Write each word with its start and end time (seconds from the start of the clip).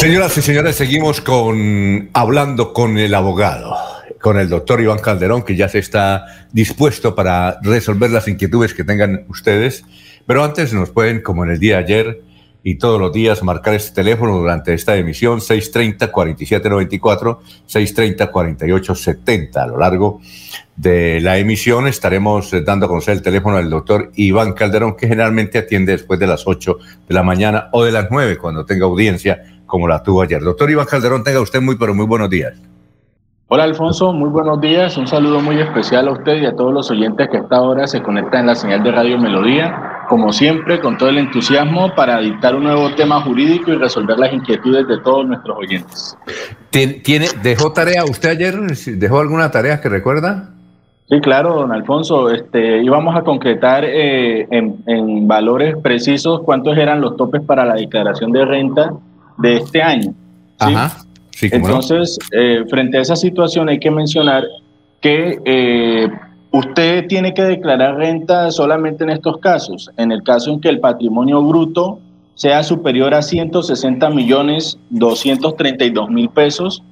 Señoras 0.00 0.36
y 0.38 0.40
señores, 0.40 0.76
seguimos 0.76 1.20
con 1.20 2.08
hablando 2.14 2.72
con 2.72 2.96
el 2.96 3.14
abogado, 3.14 3.76
con 4.18 4.38
el 4.38 4.48
doctor 4.48 4.80
Iván 4.80 5.00
Calderón, 5.00 5.42
que 5.42 5.56
ya 5.56 5.68
se 5.68 5.78
está 5.78 6.46
dispuesto 6.52 7.14
para 7.14 7.58
resolver 7.60 8.10
las 8.10 8.26
inquietudes 8.26 8.72
que 8.72 8.82
tengan 8.82 9.26
ustedes. 9.28 9.84
Pero 10.26 10.42
antes 10.42 10.72
nos 10.72 10.88
pueden, 10.88 11.20
como 11.20 11.44
en 11.44 11.50
el 11.50 11.58
día 11.58 11.76
de 11.76 11.82
ayer 11.84 12.22
y 12.62 12.76
todos 12.76 12.98
los 12.98 13.12
días, 13.12 13.42
marcar 13.42 13.74
este 13.74 13.94
teléfono 13.94 14.38
durante 14.38 14.72
esta 14.72 14.96
emisión 14.96 15.40
630-4794, 15.40 17.38
630-4870. 17.68 19.56
A 19.56 19.66
lo 19.66 19.78
largo 19.78 20.22
de 20.76 21.20
la 21.20 21.36
emisión 21.36 21.86
estaremos 21.86 22.52
dando 22.64 22.86
a 22.86 22.88
conocer 22.88 23.12
el 23.12 23.20
teléfono 23.20 23.58
del 23.58 23.68
doctor 23.68 24.12
Iván 24.14 24.54
Calderón, 24.54 24.96
que 24.96 25.08
generalmente 25.08 25.58
atiende 25.58 25.92
después 25.92 26.18
de 26.18 26.26
las 26.26 26.46
8 26.46 26.78
de 27.06 27.14
la 27.14 27.22
mañana 27.22 27.68
o 27.72 27.84
de 27.84 27.92
las 27.92 28.06
9 28.10 28.38
cuando 28.38 28.64
tenga 28.64 28.86
audiencia 28.86 29.59
como 29.70 29.88
la 29.88 30.02
tuvo 30.02 30.20
ayer. 30.20 30.42
Doctor 30.42 30.68
Iván 30.68 30.86
Calderón, 30.86 31.24
tenga 31.24 31.40
usted 31.40 31.62
muy, 31.62 31.76
pero 31.76 31.94
muy 31.94 32.04
buenos 32.04 32.28
días. 32.28 32.52
Hola 33.52 33.64
Alfonso, 33.64 34.12
muy 34.12 34.28
buenos 34.28 34.60
días. 34.60 34.96
Un 34.96 35.06
saludo 35.08 35.40
muy 35.40 35.58
especial 35.60 36.08
a 36.08 36.12
usted 36.12 36.42
y 36.42 36.46
a 36.46 36.54
todos 36.54 36.72
los 36.72 36.90
oyentes 36.90 37.28
que 37.30 37.38
a 37.38 37.40
esta 37.40 37.60
hora 37.60 37.86
se 37.86 38.02
conectan 38.02 38.42
en 38.42 38.46
la 38.48 38.54
señal 38.54 38.82
de 38.82 38.92
Radio 38.92 39.18
Melodía. 39.18 40.04
Como 40.08 40.32
siempre, 40.32 40.80
con 40.80 40.98
todo 40.98 41.08
el 41.08 41.18
entusiasmo 41.18 41.94
para 41.94 42.18
dictar 42.20 42.54
un 42.54 42.64
nuevo 42.64 42.94
tema 42.94 43.20
jurídico 43.22 43.72
y 43.72 43.76
resolver 43.76 44.18
las 44.18 44.32
inquietudes 44.32 44.86
de 44.86 44.98
todos 44.98 45.26
nuestros 45.26 45.56
oyentes. 45.56 46.16
¿Tiene, 46.70 47.26
¿Dejó 47.42 47.72
tarea 47.72 48.04
usted 48.04 48.30
ayer? 48.30 48.54
¿Dejó 48.54 49.20
alguna 49.20 49.50
tarea 49.50 49.80
que 49.80 49.88
recuerda? 49.88 50.50
Sí, 51.08 51.20
claro, 51.20 51.54
don 51.54 51.72
Alfonso. 51.72 52.30
Este, 52.30 52.82
íbamos 52.82 53.16
a 53.16 53.22
concretar 53.22 53.84
eh, 53.84 54.46
en, 54.50 54.76
en 54.86 55.26
valores 55.26 55.76
precisos 55.82 56.42
cuántos 56.42 56.76
eran 56.76 57.00
los 57.00 57.16
topes 57.16 57.40
para 57.42 57.64
la 57.64 57.74
declaración 57.74 58.30
de 58.30 58.44
renta 58.44 58.92
de 59.40 59.56
este 59.56 59.82
año. 59.82 60.14
Entonces, 61.42 62.18
eh, 62.32 62.64
frente 62.68 62.98
a 62.98 63.00
esa 63.00 63.16
situación 63.16 63.68
hay 63.68 63.78
que 63.78 63.90
mencionar 63.90 64.44
que 65.00 65.38
eh, 65.44 66.08
usted 66.50 67.06
tiene 67.06 67.32
que 67.32 67.42
declarar 67.42 67.96
renta 67.96 68.50
solamente 68.50 69.04
en 69.04 69.10
estos 69.10 69.38
casos. 69.38 69.90
En 69.96 70.12
el 70.12 70.22
caso 70.22 70.50
en 70.50 70.60
que 70.60 70.68
el 70.68 70.80
patrimonio 70.80 71.42
bruto 71.42 72.00
sea 72.34 72.62
superior 72.62 73.14
a 73.14 73.22
160 73.22 74.10
millones 74.10 74.78
232 74.90 76.10
mil 76.10 76.28
pesos, 76.28 76.82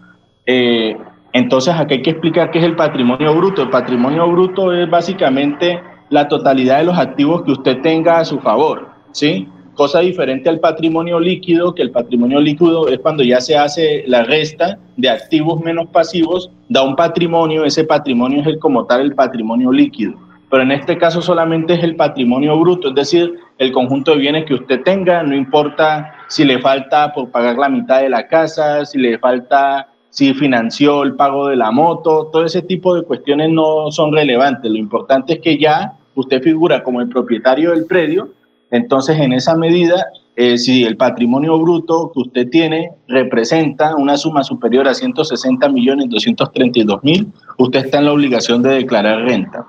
eh, 0.47 0.97
entonces 1.33 1.75
aquí 1.75 1.95
hay 1.95 2.03
que 2.03 2.11
explicar 2.11 2.51
qué 2.51 2.59
es 2.59 2.65
el 2.65 2.77
patrimonio 2.77 3.35
bruto. 3.35 3.63
El 3.63 3.71
patrimonio 3.71 4.31
bruto 4.31 4.73
es 4.73 4.89
básicamente 4.89 5.81
la 6.11 6.27
totalidad 6.29 6.79
de 6.79 6.85
los 6.85 6.99
activos 6.99 7.43
que 7.43 7.53
usted 7.53 7.83
tenga 7.83 8.19
a 8.19 8.25
su 8.25 8.41
favor, 8.41 8.89
¿sí? 9.13 9.49
Cosa 9.79 10.01
diferente 10.01 10.48
al 10.48 10.59
patrimonio 10.59 11.21
líquido, 11.21 11.73
que 11.73 11.83
el 11.83 11.93
patrimonio 11.93 12.41
líquido 12.41 12.89
es 12.89 12.98
cuando 12.98 13.23
ya 13.23 13.41
se 13.41 13.57
hace 13.57 14.03
la 14.09 14.25
resta 14.25 14.77
de 14.97 15.09
activos 15.09 15.61
menos 15.61 15.87
pasivos, 15.91 16.51
da 16.69 16.83
un 16.83 16.97
patrimonio, 16.97 17.65
ese 17.65 17.85
patrimonio 17.85 18.41
es 18.41 18.48
el 18.48 18.58
como 18.58 18.86
tal 18.86 19.02
el 19.02 19.14
patrimonio 19.14 19.70
líquido. 19.70 20.14
Pero 20.51 20.64
en 20.64 20.73
este 20.73 20.98
caso 20.98 21.23
solamente 21.23 21.75
es 21.75 21.85
el 21.85 21.95
patrimonio 21.95 22.58
bruto, 22.58 22.89
es 22.89 22.95
decir, 22.97 23.35
el 23.58 23.70
conjunto 23.70 24.11
de 24.11 24.19
bienes 24.19 24.47
que 24.47 24.55
usted 24.55 24.83
tenga, 24.83 25.23
no 25.23 25.36
importa 25.36 26.13
si 26.27 26.45
le 26.45 26.58
falta 26.58 27.13
por 27.13 27.31
pagar 27.31 27.57
la 27.57 27.69
mitad 27.69 28.01
de 28.01 28.08
la 28.08 28.27
casa, 28.27 28.85
si 28.85 28.98
le 28.98 29.17
falta 29.20 29.91
si 30.11 30.35
financió 30.35 31.05
el 31.05 31.14
pago 31.14 31.47
de 31.47 31.55
la 31.55 31.70
moto, 31.70 32.31
todo 32.33 32.45
ese 32.45 32.63
tipo 32.63 32.97
de 32.97 33.02
cuestiones 33.02 33.51
no 33.51 33.92
son 33.92 34.13
relevantes. 34.13 34.69
Lo 34.69 34.77
importante 34.77 35.35
es 35.35 35.39
que 35.39 35.57
ya 35.57 35.92
usted 36.17 36.42
figura 36.42 36.83
como 36.83 37.01
el 37.01 37.08
propietario 37.08 37.70
del 37.70 37.86
predio 37.86 38.31
entonces, 38.70 39.18
en 39.18 39.33
esa 39.33 39.56
medida, 39.56 40.06
eh, 40.36 40.58
si 40.58 40.84
el 40.84 40.96
patrimonio 40.96 41.58
bruto 41.58 42.12
que 42.12 42.20
usted 42.20 42.51
tiene 42.51 42.90
representa 43.08 43.96
una 43.96 44.17
suma 44.17 44.45
superior 44.45 44.86
a 44.86 44.95
160 44.95 45.68
millones 45.68 46.08
232 46.11 47.02
mil, 47.02 47.33
usted 47.57 47.86
está 47.86 47.98
en 47.98 48.05
la 48.05 48.12
obligación 48.12 48.62
de 48.62 48.70
declarar 48.70 49.23
renta. 49.23 49.67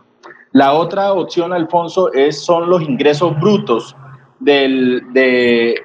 La 0.52 0.74
otra 0.74 1.14
opción, 1.14 1.54
Alfonso, 1.54 2.12
es, 2.14 2.40
son 2.44 2.70
los 2.70 2.82
ingresos 2.82 3.40
brutos 3.40 3.96
del, 4.40 5.04
de, 5.14 5.76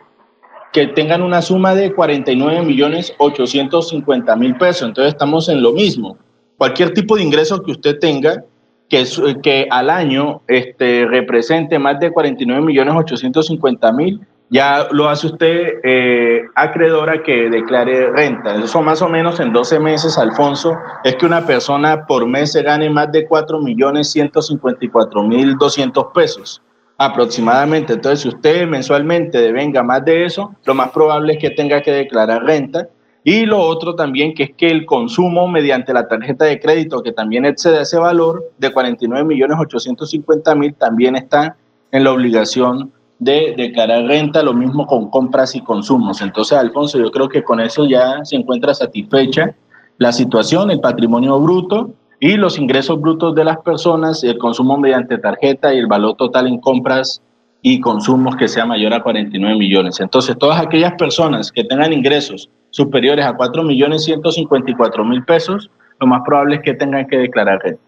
que 0.72 0.88
tengan 0.88 1.22
una 1.22 1.41
suma 1.41 1.74
de 1.74 1.94
49 1.94 2.62
millones 2.62 3.14
850 3.19 4.34
mil 4.36 4.56
pesos. 4.56 4.88
Entonces 4.88 5.12
estamos 5.12 5.48
en 5.48 5.62
lo 5.62 5.72
mismo. 5.72 6.19
Cualquier 6.56 6.92
tipo 6.92 7.16
de 7.16 7.22
ingreso 7.22 7.62
que 7.62 7.72
usted 7.72 7.98
tenga, 7.98 8.44
que, 8.89 9.05
que 9.43 9.67
al 9.71 9.91
año 9.91 10.43
este, 10.47 11.06
represente 11.06 11.78
más 11.78 11.99
de 12.00 12.11
49 12.11 12.62
millones 12.62 12.95
850 12.95 13.93
mil, 13.93 14.21
ya 14.50 14.89
lo 14.93 15.09
hace 15.09 15.27
usted 15.27 15.81
eh, 15.83 16.43
acreedora 16.55 17.22
que 17.22 17.50
declare 17.50 18.11
renta. 18.11 18.55
Eso 18.56 18.83
más 18.83 19.03
o 19.03 19.09
menos 19.09 19.41
en 19.41 19.53
12 19.53 19.81
meses, 19.81 20.19
Alfonso, 20.19 20.77
es 21.03 21.17
que 21.17 21.27
una 21.27 21.45
persona 21.47 22.06
por 22.06 22.27
mes 22.27 22.53
se 22.53 22.62
gane 22.62 22.91
más 22.91 23.11
de 23.11 23.27
4 23.27 23.61
millones 23.61 24.11
154 24.12 25.22
mil 25.25 25.56
200 25.56 26.06
pesos 26.15 26.62
aproximadamente. 26.99 27.95
Entonces, 27.95 28.21
si 28.21 28.28
usted 28.28 28.69
mensualmente 28.69 29.39
devenga 29.39 29.83
más 29.83 30.05
de 30.05 30.27
eso, 30.27 30.55
lo 30.65 30.75
más 30.75 30.91
probable 30.91 31.33
es 31.34 31.39
que 31.41 31.51
tenga 31.51 31.83
que 31.83 31.93
declarar 31.93 32.45
renta 32.45 32.89
y 33.26 33.46
lo 33.46 33.58
otro 33.58 33.94
también, 33.94 34.34
que 34.34 34.42
es 34.42 34.50
que 34.54 34.66
el 34.66 34.84
consumo 34.84 35.48
mediante 35.48 35.94
la 35.94 36.06
tarjeta 36.06 36.44
de 36.44 36.60
crédito, 36.60 37.02
que 37.02 37.10
también 37.10 37.46
excede 37.46 37.80
ese 37.80 37.96
valor 37.98 38.52
de 38.58 38.70
49 38.70 39.24
millones 39.24 39.56
850 39.58 40.54
mil, 40.54 40.74
también 40.74 41.16
está 41.16 41.56
en 41.90 42.04
la 42.04 42.12
obligación 42.12 42.92
de 43.18 43.54
declarar 43.56 44.04
renta, 44.04 44.42
lo 44.42 44.52
mismo 44.52 44.86
con 44.86 45.08
compras 45.08 45.54
y 45.54 45.62
consumos. 45.62 46.20
Entonces, 46.20 46.58
Alfonso, 46.58 46.98
yo 46.98 47.10
creo 47.10 47.30
que 47.30 47.42
con 47.42 47.60
eso 47.60 47.86
ya 47.86 48.22
se 48.24 48.36
encuentra 48.36 48.74
satisfecha 48.74 49.54
la 49.96 50.12
situación, 50.12 50.70
el 50.70 50.80
patrimonio 50.80 51.41
bruto 51.41 51.94
y 52.20 52.36
los 52.36 52.58
ingresos 52.58 53.00
brutos 53.00 53.34
de 53.34 53.44
las 53.44 53.56
personas, 53.58 54.22
el 54.22 54.36
consumo 54.36 54.76
mediante 54.76 55.16
tarjeta 55.16 55.72
y 55.72 55.78
el 55.78 55.86
valor 55.86 56.16
total 56.16 56.46
en 56.46 56.60
compras 56.60 57.22
y 57.62 57.80
consumos 57.80 58.36
que 58.36 58.48
sea 58.48 58.66
mayor 58.66 58.92
a 58.92 59.02
49 59.02 59.56
millones. 59.56 59.98
Entonces, 60.00 60.36
todas 60.36 60.60
aquellas 60.60 60.92
personas 60.98 61.50
que 61.50 61.64
tengan 61.64 61.94
ingresos 61.94 62.50
superiores 62.74 63.24
a 63.24 63.34
4 63.34 63.62
millones 63.62 64.02
154 64.04 65.04
mil 65.04 65.24
pesos, 65.24 65.70
lo 66.00 66.08
más 66.08 66.22
probable 66.26 66.56
es 66.56 66.62
que 66.62 66.74
tengan 66.74 67.06
que 67.06 67.18
declarar 67.18 67.60
renta. 67.62 67.80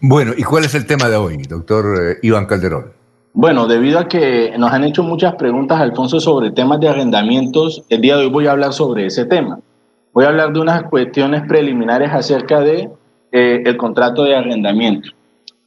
Bueno, 0.00 0.32
¿y 0.36 0.42
cuál 0.42 0.64
es 0.64 0.74
el 0.74 0.86
tema 0.86 1.08
de 1.08 1.14
hoy, 1.14 1.36
doctor 1.48 1.84
eh, 2.02 2.18
Iván 2.22 2.46
Calderón? 2.46 2.92
Bueno, 3.32 3.68
debido 3.68 4.00
a 4.00 4.08
que 4.08 4.52
nos 4.58 4.72
han 4.72 4.82
hecho 4.82 5.04
muchas 5.04 5.36
preguntas, 5.36 5.80
Alfonso, 5.80 6.18
sobre 6.18 6.50
temas 6.50 6.80
de 6.80 6.88
arrendamientos, 6.88 7.84
el 7.90 8.00
día 8.00 8.16
de 8.16 8.24
hoy 8.24 8.30
voy 8.30 8.48
a 8.48 8.52
hablar 8.52 8.72
sobre 8.72 9.06
ese 9.06 9.24
tema. 9.24 9.60
Voy 10.12 10.24
a 10.24 10.28
hablar 10.28 10.52
de 10.52 10.60
unas 10.60 10.82
cuestiones 10.90 11.42
preliminares 11.46 12.12
acerca 12.12 12.58
de 12.58 12.90
eh, 13.30 13.62
el 13.64 13.76
contrato 13.76 14.24
de 14.24 14.34
arrendamiento. 14.34 15.10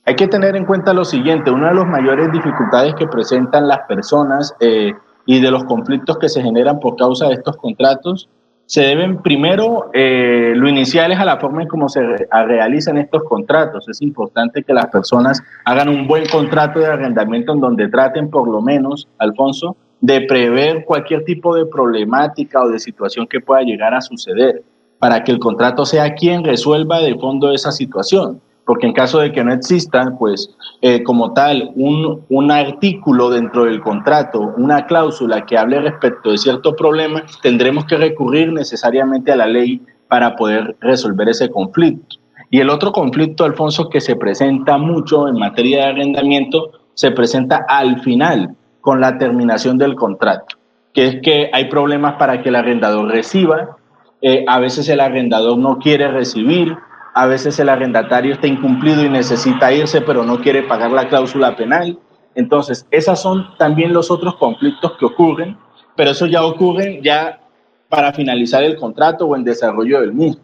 Hay 0.03 0.15
que 0.15 0.27
tener 0.27 0.57
en 0.57 0.65
cuenta 0.65 0.93
lo 0.93 1.05
siguiente, 1.05 1.51
una 1.51 1.69
de 1.69 1.75
las 1.75 1.87
mayores 1.87 2.31
dificultades 2.33 2.95
que 2.95 3.07
presentan 3.07 3.69
las 3.69 3.79
personas 3.87 4.53
eh, 4.59 4.93
y 5.25 5.39
de 5.39 5.51
los 5.51 5.63
conflictos 5.65 6.17
que 6.17 6.29
se 6.29 6.41
generan 6.41 6.79
por 6.79 6.95
causa 6.95 7.27
de 7.27 7.35
estos 7.35 7.57
contratos 7.57 8.29
se 8.67 8.81
deben 8.81 9.21
primero, 9.21 9.91
eh, 9.93 10.53
lo 10.55 10.67
inicial 10.67 11.11
es 11.11 11.19
a 11.19 11.25
la 11.25 11.37
forma 11.37 11.61
en 11.61 11.67
cómo 11.67 11.87
se 11.87 12.01
realizan 12.01 12.97
estos 12.97 13.23
contratos. 13.23 13.87
Es 13.87 14.01
importante 14.01 14.63
que 14.63 14.73
las 14.73 14.87
personas 14.87 15.43
hagan 15.65 15.87
un 15.87 16.07
buen 16.07 16.25
contrato 16.27 16.79
de 16.79 16.87
arrendamiento 16.87 17.53
en 17.53 17.59
donde 17.59 17.87
traten 17.89 18.29
por 18.29 18.47
lo 18.47 18.61
menos, 18.61 19.07
Alfonso, 19.19 19.77
de 20.01 20.21
prever 20.21 20.83
cualquier 20.83 21.23
tipo 21.25 21.55
de 21.55 21.67
problemática 21.67 22.63
o 22.63 22.69
de 22.69 22.79
situación 22.79 23.27
que 23.27 23.39
pueda 23.39 23.61
llegar 23.61 23.93
a 23.93 24.01
suceder 24.01 24.63
para 24.97 25.23
que 25.23 25.31
el 25.31 25.39
contrato 25.39 25.85
sea 25.85 26.15
quien 26.15 26.43
resuelva 26.43 26.99
de 27.01 27.15
fondo 27.15 27.53
esa 27.53 27.71
situación 27.71 28.41
porque 28.65 28.87
en 28.87 28.93
caso 28.93 29.19
de 29.19 29.31
que 29.31 29.43
no 29.43 29.53
existan, 29.53 30.17
pues 30.17 30.49
eh, 30.81 31.03
como 31.03 31.33
tal, 31.33 31.71
un, 31.75 32.23
un, 32.29 32.51
artículo 32.51 33.29
dentro 33.29 33.65
del 33.65 33.81
contrato, 33.81 34.53
una 34.57 34.85
cláusula 34.85 35.45
que 35.45 35.57
hable 35.57 35.79
respecto 35.79 36.31
de 36.31 36.37
cierto 36.37 36.75
problema, 36.75 37.23
tendremos 37.41 37.85
que 37.85 37.97
recurrir 37.97 38.51
necesariamente 38.51 39.31
a 39.31 39.35
la 39.35 39.47
ley 39.47 39.81
para 40.07 40.35
poder 40.35 40.75
resolver 40.81 41.29
ese 41.29 41.49
conflicto. 41.49 42.17
Y 42.49 42.59
el 42.59 42.69
otro 42.69 42.91
conflicto, 42.91 43.43
Alfonso, 43.43 43.89
que 43.89 44.01
se 44.01 44.15
presenta 44.15 44.77
mucho 44.77 45.27
en 45.27 45.37
materia 45.37 45.77
de 45.77 45.91
arrendamiento, 45.91 46.71
se 46.93 47.11
presenta 47.11 47.65
al 47.67 48.01
final, 48.01 48.55
con 48.81 49.01
la 49.01 49.17
terminación 49.17 49.77
del 49.77 49.95
contrato. 49.95 50.57
que 50.93 51.07
es 51.07 51.21
que 51.21 51.49
hay 51.51 51.65
problemas 51.65 52.13
para 52.15 52.41
que 52.41 52.47
el 52.47 52.55
arrendador 52.55 53.09
reciba, 53.09 53.75
eh, 54.21 54.45
a 54.47 54.59
veces 54.59 54.87
el 54.87 55.01
arrendador 55.01 55.57
no 55.57 55.77
quiere 55.77 56.07
recibir, 56.07 56.77
a 57.17 57.27
veces 57.27 57.57
el 57.59 57.69
arrendatario 57.69 58.33
está 58.33 58.45
incumplido 58.45 59.01
y 59.03 59.09
necesita 59.09 59.71
irse, 59.71 60.01
pero 60.01 60.25
no 60.25 60.41
quiere 60.41 60.63
pagar 60.63 60.91
la 60.91 61.07
cláusula 61.07 61.55
penal. 61.55 61.97
Entonces, 62.35 62.85
esos 62.91 63.21
son 63.21 63.55
también 63.57 63.93
los 63.93 64.11
otros 64.11 64.35
conflictos 64.35 64.97
que 64.99 65.05
ocurren, 65.05 65.57
pero 65.95 66.11
eso 66.11 66.25
ya 66.25 66.43
ocurre 66.43 66.99
ya 67.01 67.39
para 67.87 68.11
finalizar 68.11 68.65
el 68.65 68.75
contrato 68.75 69.27
o 69.27 69.35
en 69.37 69.45
desarrollo 69.45 70.01
del 70.01 70.11
mismo. 70.11 70.43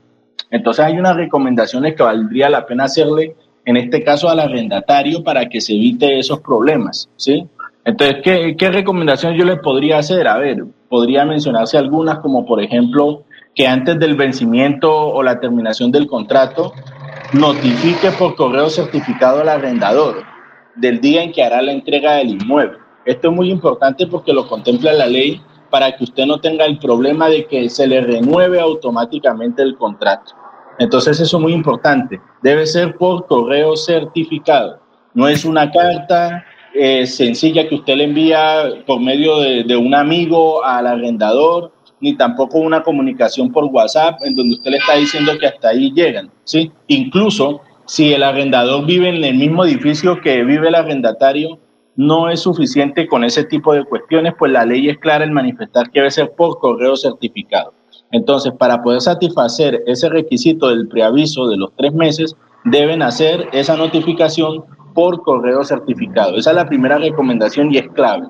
Entonces, 0.50 0.86
hay 0.86 0.98
unas 0.98 1.18
recomendaciones 1.18 1.94
que 1.94 2.04
valdría 2.04 2.50
la 2.50 2.66
pena 2.66 2.86
hacerle, 2.86 3.36
en 3.66 3.76
este 3.76 4.02
caso 4.02 4.30
al 4.30 4.40
arrendatario, 4.40 5.26
para 5.26 5.50
que 5.50 5.60
se 5.60 5.74
evite 5.74 6.20
esos 6.20 6.40
problemas, 6.40 7.10
¿sí? 7.18 7.50
Entonces, 7.84 8.22
¿qué, 8.24 8.56
qué 8.58 8.72
recomendaciones 8.72 9.38
yo 9.38 9.44
le 9.44 9.58
podría 9.58 9.98
hacer? 9.98 10.26
A 10.26 10.38
ver, 10.38 10.64
podría 10.88 11.26
mencionarse 11.26 11.78
algunas, 11.78 12.20
como 12.20 12.46
por 12.46 12.62
ejemplo, 12.64 13.26
que 13.56 13.68
antes 13.68 14.00
del 14.00 14.16
vencimiento 14.16 14.94
o 14.94 15.22
la 15.24 15.40
terminación 15.40 15.92
del 15.92 16.08
contrato, 16.08 16.74
notifique 17.34 18.12
por 18.12 18.36
correo 18.36 18.70
certificado 18.70 19.42
al 19.42 19.50
arrendador 19.50 20.24
del 20.76 21.02
día 21.02 21.24
en 21.24 21.32
que 21.32 21.44
hará 21.44 21.62
la 21.62 21.72
entrega 21.72 22.14
del 22.14 22.30
inmueble. 22.30 22.78
Esto 23.06 23.30
es 23.30 23.36
muy 23.36 23.50
importante 23.50 24.08
porque 24.08 24.34
lo 24.34 24.48
contempla 24.48 24.94
la 24.94 25.08
ley 25.08 25.42
para 25.70 25.96
que 25.96 26.04
usted 26.04 26.26
no 26.26 26.40
tenga 26.40 26.66
el 26.66 26.78
problema 26.78 27.30
de 27.30 27.46
que 27.46 27.70
se 27.70 27.88
le 27.88 28.02
renueve 28.02 28.60
automáticamente 28.60 29.62
el 29.62 29.78
contrato. 29.78 30.34
Entonces 30.80 31.20
eso 31.20 31.38
es 31.38 31.44
muy 31.44 31.54
importante. 31.54 32.22
Debe 32.42 32.66
ser 32.66 32.96
por 32.98 33.26
correo 33.28 33.76
certificado. 33.76 34.80
No 35.14 35.28
es 35.28 35.46
una 35.46 35.72
carta 35.72 36.46
eh, 36.74 37.06
sencilla 37.06 37.68
que 37.68 37.76
usted 37.76 37.96
le 37.96 38.06
envía 38.06 38.84
por 38.86 39.00
medio 39.00 39.40
de, 39.40 39.64
de 39.64 39.76
un 39.76 39.94
amigo 39.94 40.64
al 40.64 40.88
arrendador 40.88 41.72
ni 42.02 42.16
tampoco 42.18 42.58
una 42.60 42.84
comunicación 42.84 43.52
por 43.52 43.66
WhatsApp 43.66 44.20
en 44.24 44.36
donde 44.36 44.56
usted 44.56 44.72
le 44.72 44.78
está 44.78 44.96
diciendo 44.96 45.38
que 45.40 45.48
hasta 45.48 45.70
ahí 45.70 45.92
llegan, 45.94 46.30
¿sí? 46.44 46.72
Incluso 46.88 47.62
si 47.86 48.14
el 48.14 48.24
arrendador 48.24 48.86
vive 48.86 49.10
en 49.10 49.24
el 49.24 49.36
mismo 49.36 49.66
edificio 49.66 50.20
que 50.22 50.44
vive 50.44 50.68
el 50.68 50.76
arrendatario, 50.76 51.60
no 51.96 52.30
es 52.30 52.40
suficiente 52.40 53.08
con 53.08 53.24
ese 53.24 53.44
tipo 53.44 53.74
de 53.74 53.84
cuestiones, 53.84 54.34
pues 54.38 54.52
la 54.52 54.66
ley 54.66 54.90
es 54.90 54.98
clara 54.98 55.24
en 55.24 55.34
manifestar 55.34 55.92
que 55.92 56.00
debe 56.00 56.12
ser 56.12 56.32
por 56.32 56.60
correo 56.60 56.96
certificado. 56.96 57.74
Entonces, 58.12 58.54
para 58.58 58.82
poder 58.82 59.02
satisfacer 59.02 59.84
ese 59.88 60.10
requisito 60.10 60.70
del 60.70 60.88
preaviso 60.88 61.48
de 61.48 61.58
los 61.58 61.72
tres 61.76 61.94
meses, 61.94 62.36
deben 62.66 63.02
hacer 63.02 63.48
esa 63.52 63.76
notificación 63.76 64.64
por 64.94 65.22
correo 65.22 65.64
certificado. 65.64 66.36
Esa 66.38 66.52
es 66.52 66.56
la 66.56 66.68
primera 66.68 66.98
recomendación 66.98 67.74
y 67.74 67.78
es 67.78 67.90
clave. 67.90 68.28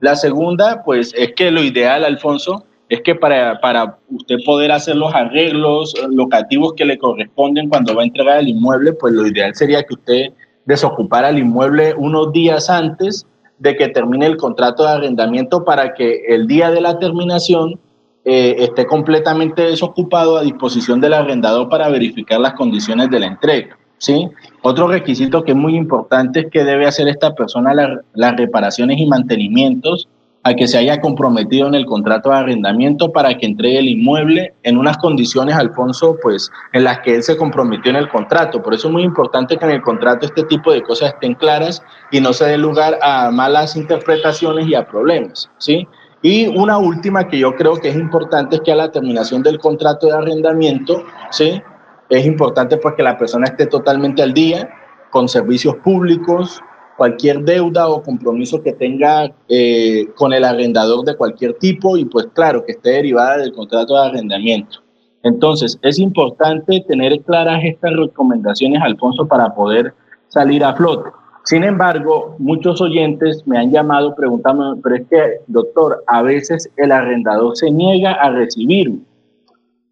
La 0.00 0.16
segunda, 0.16 0.82
pues 0.84 1.14
es 1.16 1.32
que 1.34 1.50
lo 1.50 1.62
ideal, 1.62 2.04
Alfonso, 2.04 2.64
es 2.92 3.00
que 3.00 3.14
para, 3.14 3.58
para 3.58 3.96
usted 4.10 4.36
poder 4.44 4.70
hacer 4.70 4.96
los 4.96 5.14
arreglos 5.14 5.94
locativos 6.10 6.74
que 6.74 6.84
le 6.84 6.98
corresponden 6.98 7.70
cuando 7.70 7.94
va 7.94 8.02
a 8.02 8.04
entregar 8.04 8.40
el 8.40 8.48
inmueble, 8.48 8.92
pues 8.92 9.14
lo 9.14 9.26
ideal 9.26 9.54
sería 9.54 9.82
que 9.82 9.94
usted 9.94 10.26
desocupara 10.66 11.30
el 11.30 11.38
inmueble 11.38 11.94
unos 11.94 12.34
días 12.34 12.68
antes 12.68 13.26
de 13.58 13.76
que 13.76 13.88
termine 13.88 14.26
el 14.26 14.36
contrato 14.36 14.82
de 14.82 14.90
arrendamiento 14.90 15.64
para 15.64 15.94
que 15.94 16.22
el 16.28 16.46
día 16.46 16.70
de 16.70 16.82
la 16.82 16.98
terminación 16.98 17.80
eh, 18.26 18.56
esté 18.58 18.84
completamente 18.84 19.62
desocupado 19.62 20.36
a 20.36 20.42
disposición 20.42 21.00
del 21.00 21.14
arrendador 21.14 21.70
para 21.70 21.88
verificar 21.88 22.40
las 22.40 22.52
condiciones 22.52 23.08
de 23.08 23.20
la 23.20 23.26
entrega. 23.26 23.78
¿sí? 23.96 24.28
Otro 24.60 24.86
requisito 24.86 25.44
que 25.44 25.52
es 25.52 25.56
muy 25.56 25.76
importante 25.76 26.40
es 26.40 26.50
que 26.50 26.62
debe 26.62 26.86
hacer 26.86 27.08
esta 27.08 27.34
persona 27.34 27.72
las 28.12 28.36
reparaciones 28.36 28.98
y 28.98 29.06
mantenimientos 29.06 30.08
a 30.44 30.54
que 30.54 30.66
se 30.66 30.78
haya 30.78 31.00
comprometido 31.00 31.68
en 31.68 31.74
el 31.74 31.86
contrato 31.86 32.30
de 32.30 32.36
arrendamiento 32.36 33.12
para 33.12 33.36
que 33.36 33.46
entregue 33.46 33.78
el 33.78 33.88
inmueble 33.88 34.54
en 34.64 34.76
unas 34.76 34.96
condiciones, 34.98 35.54
Alfonso, 35.54 36.16
pues 36.20 36.50
en 36.72 36.84
las 36.84 37.00
que 37.00 37.14
él 37.14 37.22
se 37.22 37.36
comprometió 37.36 37.90
en 37.90 37.96
el 37.96 38.08
contrato. 38.08 38.60
Por 38.62 38.74
eso 38.74 38.88
es 38.88 38.92
muy 38.92 39.02
importante 39.02 39.56
que 39.56 39.64
en 39.64 39.70
el 39.72 39.82
contrato 39.82 40.26
este 40.26 40.42
tipo 40.44 40.72
de 40.72 40.82
cosas 40.82 41.14
estén 41.14 41.34
claras 41.34 41.82
y 42.10 42.20
no 42.20 42.32
se 42.32 42.46
dé 42.46 42.58
lugar 42.58 42.98
a 43.02 43.30
malas 43.30 43.76
interpretaciones 43.76 44.66
y 44.66 44.74
a 44.74 44.86
problemas, 44.86 45.48
¿sí? 45.58 45.86
Y 46.22 46.46
una 46.46 46.78
última 46.78 47.26
que 47.26 47.38
yo 47.38 47.54
creo 47.56 47.76
que 47.76 47.88
es 47.88 47.96
importante 47.96 48.56
es 48.56 48.62
que 48.62 48.72
a 48.72 48.76
la 48.76 48.90
terminación 48.90 49.42
del 49.42 49.58
contrato 49.58 50.06
de 50.06 50.12
arrendamiento, 50.12 51.04
¿sí? 51.30 51.60
Es 52.08 52.26
importante 52.26 52.76
pues 52.76 52.94
que 52.94 53.02
la 53.02 53.16
persona 53.16 53.46
esté 53.46 53.66
totalmente 53.66 54.22
al 54.22 54.32
día 54.32 54.68
con 55.10 55.28
servicios 55.28 55.76
públicos, 55.76 56.62
cualquier 56.96 57.40
deuda 57.40 57.88
o 57.88 58.02
compromiso 58.02 58.62
que 58.62 58.72
tenga 58.72 59.32
eh, 59.48 60.06
con 60.16 60.32
el 60.32 60.44
arrendador 60.44 61.04
de 61.04 61.16
cualquier 61.16 61.54
tipo 61.54 61.96
y 61.96 62.04
pues 62.04 62.28
claro 62.34 62.64
que 62.64 62.72
esté 62.72 62.90
derivada 62.90 63.38
del 63.38 63.52
contrato 63.52 63.94
de 63.94 64.08
arrendamiento. 64.08 64.78
Entonces, 65.22 65.78
es 65.82 65.98
importante 65.98 66.84
tener 66.88 67.20
claras 67.22 67.60
estas 67.64 67.92
recomendaciones, 67.96 68.82
Alfonso, 68.82 69.26
para 69.26 69.54
poder 69.54 69.94
salir 70.28 70.64
a 70.64 70.74
flote. 70.74 71.10
Sin 71.44 71.64
embargo, 71.64 72.36
muchos 72.38 72.80
oyentes 72.80 73.42
me 73.46 73.58
han 73.58 73.70
llamado 73.70 74.14
preguntando, 74.14 74.78
pero 74.82 74.96
es 74.96 75.02
que, 75.08 75.40
doctor, 75.46 76.02
a 76.06 76.22
veces 76.22 76.70
el 76.76 76.92
arrendador 76.92 77.56
se 77.56 77.70
niega 77.70 78.12
a 78.12 78.30
recibir. 78.30 79.00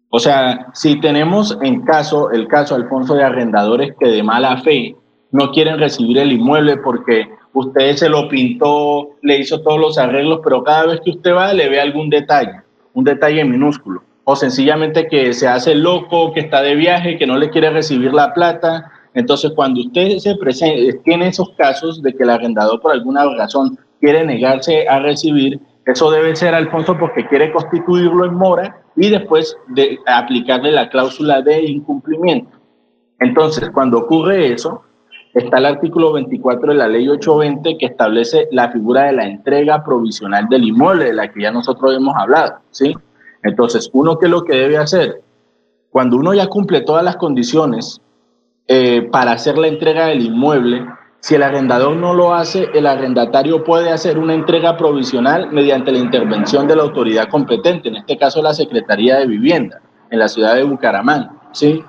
O 0.09 0.19
sea, 0.19 0.67
si 0.73 0.99
tenemos 0.99 1.57
en 1.61 1.81
caso, 1.81 2.31
el 2.31 2.47
caso, 2.47 2.75
Alfonso, 2.75 3.15
de 3.15 3.23
arrendadores 3.23 3.93
que 3.99 4.07
de 4.07 4.23
mala 4.23 4.57
fe 4.57 4.95
no 5.31 5.51
quieren 5.51 5.79
recibir 5.79 6.17
el 6.17 6.31
inmueble 6.31 6.77
porque 6.77 7.29
usted 7.53 7.95
se 7.95 8.09
lo 8.09 8.27
pintó, 8.27 9.11
le 9.21 9.39
hizo 9.39 9.61
todos 9.61 9.79
los 9.79 9.97
arreglos, 9.97 10.41
pero 10.43 10.63
cada 10.63 10.87
vez 10.87 11.01
que 11.03 11.11
usted 11.11 11.33
va 11.33 11.53
le 11.53 11.69
ve 11.69 11.79
algún 11.79 12.09
detalle, 12.09 12.61
un 12.93 13.03
detalle 13.03 13.43
minúsculo. 13.45 14.03
O 14.23 14.35
sencillamente 14.35 15.07
que 15.07 15.33
se 15.33 15.47
hace 15.47 15.73
loco, 15.73 16.31
que 16.33 16.41
está 16.41 16.61
de 16.61 16.75
viaje, 16.75 17.17
que 17.17 17.25
no 17.25 17.37
le 17.37 17.49
quiere 17.49 17.71
recibir 17.71 18.13
la 18.13 18.33
plata. 18.33 18.91
Entonces, 19.13 19.51
cuando 19.55 19.81
usted 19.81 20.17
se 20.19 20.35
presenta, 20.35 21.01
tiene 21.03 21.29
esos 21.29 21.49
casos 21.57 22.01
de 22.01 22.13
que 22.13 22.23
el 22.23 22.29
arrendador 22.29 22.79
por 22.79 22.91
alguna 22.91 23.25
razón 23.35 23.77
quiere 23.99 24.25
negarse 24.25 24.87
a 24.87 24.99
recibir, 24.99 25.59
eso 25.85 26.11
debe 26.11 26.35
ser, 26.35 26.53
Alfonso, 26.53 26.97
porque 26.97 27.27
quiere 27.27 27.51
constituirlo 27.51 28.25
en 28.25 28.35
mora 28.35 28.83
y 28.95 29.09
después 29.09 29.57
de 29.69 29.97
aplicarle 30.05 30.71
la 30.71 30.89
cláusula 30.89 31.41
de 31.41 31.63
incumplimiento. 31.63 32.57
Entonces, 33.19 33.69
cuando 33.71 33.99
ocurre 33.99 34.53
eso, 34.53 34.83
está 35.33 35.57
el 35.57 35.65
artículo 35.65 36.13
24 36.13 36.71
de 36.71 36.77
la 36.77 36.87
ley 36.87 37.07
820 37.07 37.77
que 37.77 37.85
establece 37.85 38.47
la 38.51 38.71
figura 38.71 39.03
de 39.03 39.13
la 39.13 39.25
entrega 39.25 39.83
provisional 39.83 40.47
del 40.49 40.65
inmueble, 40.65 41.05
de 41.05 41.13
la 41.13 41.31
que 41.31 41.41
ya 41.41 41.51
nosotros 41.51 41.95
hemos 41.95 42.15
hablado, 42.17 42.59
¿sí? 42.71 42.95
Entonces, 43.43 43.89
uno 43.93 44.17
qué 44.17 44.25
es 44.25 44.31
lo 44.31 44.43
que 44.43 44.55
debe 44.55 44.77
hacer? 44.77 45.21
Cuando 45.89 46.17
uno 46.17 46.33
ya 46.33 46.47
cumple 46.47 46.81
todas 46.81 47.03
las 47.03 47.17
condiciones 47.17 48.01
eh, 48.67 49.07
para 49.11 49.31
hacer 49.31 49.57
la 49.57 49.67
entrega 49.67 50.07
del 50.07 50.21
inmueble, 50.21 50.85
si 51.21 51.35
el 51.35 51.43
arrendador 51.43 51.95
no 51.95 52.13
lo 52.13 52.33
hace, 52.33 52.69
el 52.73 52.87
arrendatario 52.87 53.63
puede 53.63 53.91
hacer 53.91 54.17
una 54.17 54.33
entrega 54.33 54.75
provisional 54.75 55.51
mediante 55.51 55.91
la 55.91 55.99
intervención 55.99 56.67
de 56.67 56.75
la 56.75 56.83
autoridad 56.83 57.29
competente, 57.29 57.89
en 57.89 57.97
este 57.97 58.17
caso 58.17 58.41
la 58.41 58.53
Secretaría 58.53 59.17
de 59.17 59.27
Vivienda, 59.27 59.81
en 60.09 60.19
la 60.19 60.27
ciudad 60.27 60.55
de 60.55 60.63
Bucaramanga, 60.63 61.33
¿sí? 61.51 61.83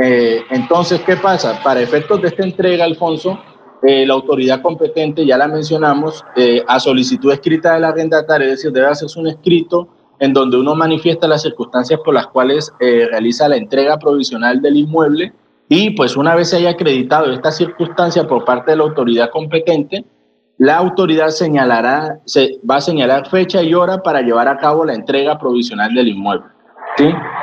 Eh, 0.00 0.42
entonces, 0.50 1.00
¿qué 1.00 1.16
pasa? 1.16 1.60
Para 1.62 1.80
efectos 1.80 2.22
de 2.22 2.28
esta 2.28 2.44
entrega, 2.44 2.84
Alfonso, 2.84 3.38
eh, 3.82 4.06
la 4.06 4.14
autoridad 4.14 4.62
competente, 4.62 5.26
ya 5.26 5.36
la 5.36 5.48
mencionamos, 5.48 6.24
eh, 6.36 6.62
a 6.66 6.78
solicitud 6.78 7.32
escrita 7.32 7.74
del 7.74 7.84
arrendatario, 7.84 8.46
es 8.46 8.58
decir, 8.58 8.72
debe 8.72 8.86
hacerse 8.86 9.18
un 9.18 9.28
escrito 9.28 9.88
en 10.20 10.32
donde 10.32 10.56
uno 10.56 10.74
manifiesta 10.74 11.28
las 11.28 11.42
circunstancias 11.42 12.00
por 12.04 12.12
las 12.12 12.26
cuales 12.26 12.72
realiza 12.80 13.48
la 13.48 13.56
entrega 13.56 13.96
provisional 14.00 14.60
del 14.60 14.76
inmueble 14.76 15.32
y 15.68 15.90
pues 15.90 16.16
una 16.16 16.34
vez 16.34 16.50
se 16.50 16.56
haya 16.56 16.70
acreditado 16.70 17.30
esta 17.30 17.52
circunstancia 17.52 18.26
por 18.26 18.44
parte 18.44 18.72
de 18.72 18.78
la 18.78 18.82
autoridad 18.82 19.30
competente, 19.30 20.04
la 20.56 20.76
autoridad 20.76 21.28
señalará, 21.28 22.18
se, 22.24 22.58
va 22.68 22.76
a 22.76 22.80
señalar 22.80 23.28
fecha 23.28 23.62
y 23.62 23.74
hora 23.74 24.02
para 24.02 24.22
llevar 24.22 24.48
a 24.48 24.56
cabo 24.56 24.84
la 24.84 24.94
entrega 24.94 25.38
provisional 25.38 25.94
del 25.94 26.08
inmueble. 26.08 26.48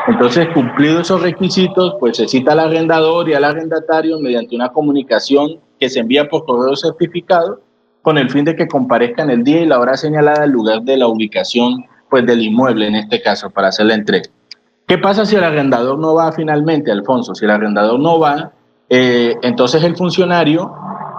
Entonces, 0.08 0.48
cumplidos 0.54 1.02
esos 1.02 1.22
requisitos, 1.22 1.96
pues 2.00 2.18
se 2.18 2.28
cita 2.28 2.52
al 2.52 2.60
arrendador 2.60 3.30
y 3.30 3.34
al 3.34 3.44
arrendatario 3.44 4.20
mediante 4.20 4.56
una 4.56 4.70
comunicación 4.70 5.60
que 5.80 5.90
se 5.90 6.00
envía 6.00 6.30
por 6.30 6.46
correo 6.46 6.76
certificado 6.76 7.62
con 8.02 8.18
el 8.18 8.30
fin 8.30 8.46
de 8.46 8.56
que 8.56 8.68
comparezcan 8.68 9.30
el 9.30 9.44
día 9.44 9.62
y 9.62 9.66
la 9.66 9.80
hora 9.80 9.98
señalada 9.98 10.44
al 10.44 10.52
lugar 10.52 10.84
de 10.84 10.98
la 10.98 11.08
ubicación 11.08 11.86
pues, 12.10 12.26
del 12.26 12.42
inmueble, 12.42 12.88
en 12.88 12.96
este 12.96 13.22
caso, 13.22 13.50
para 13.50 13.70
hacer 13.70 13.88
la 13.88 13.96
entrega. 13.96 14.30
¿Qué 14.88 15.00
pasa 15.00 15.26
si 15.26 15.36
el 15.36 15.44
arrendador 15.44 15.98
no 15.98 16.14
va 16.14 16.32
finalmente, 16.32 16.92
Alfonso? 16.92 17.34
Si 17.34 17.46
el 17.46 17.52
arrendador 17.52 18.00
no 18.00 18.20
va, 18.20 18.52
eh, 18.90 19.36
entonces 19.42 19.84
el 19.84 19.96
funcionario 19.96 20.72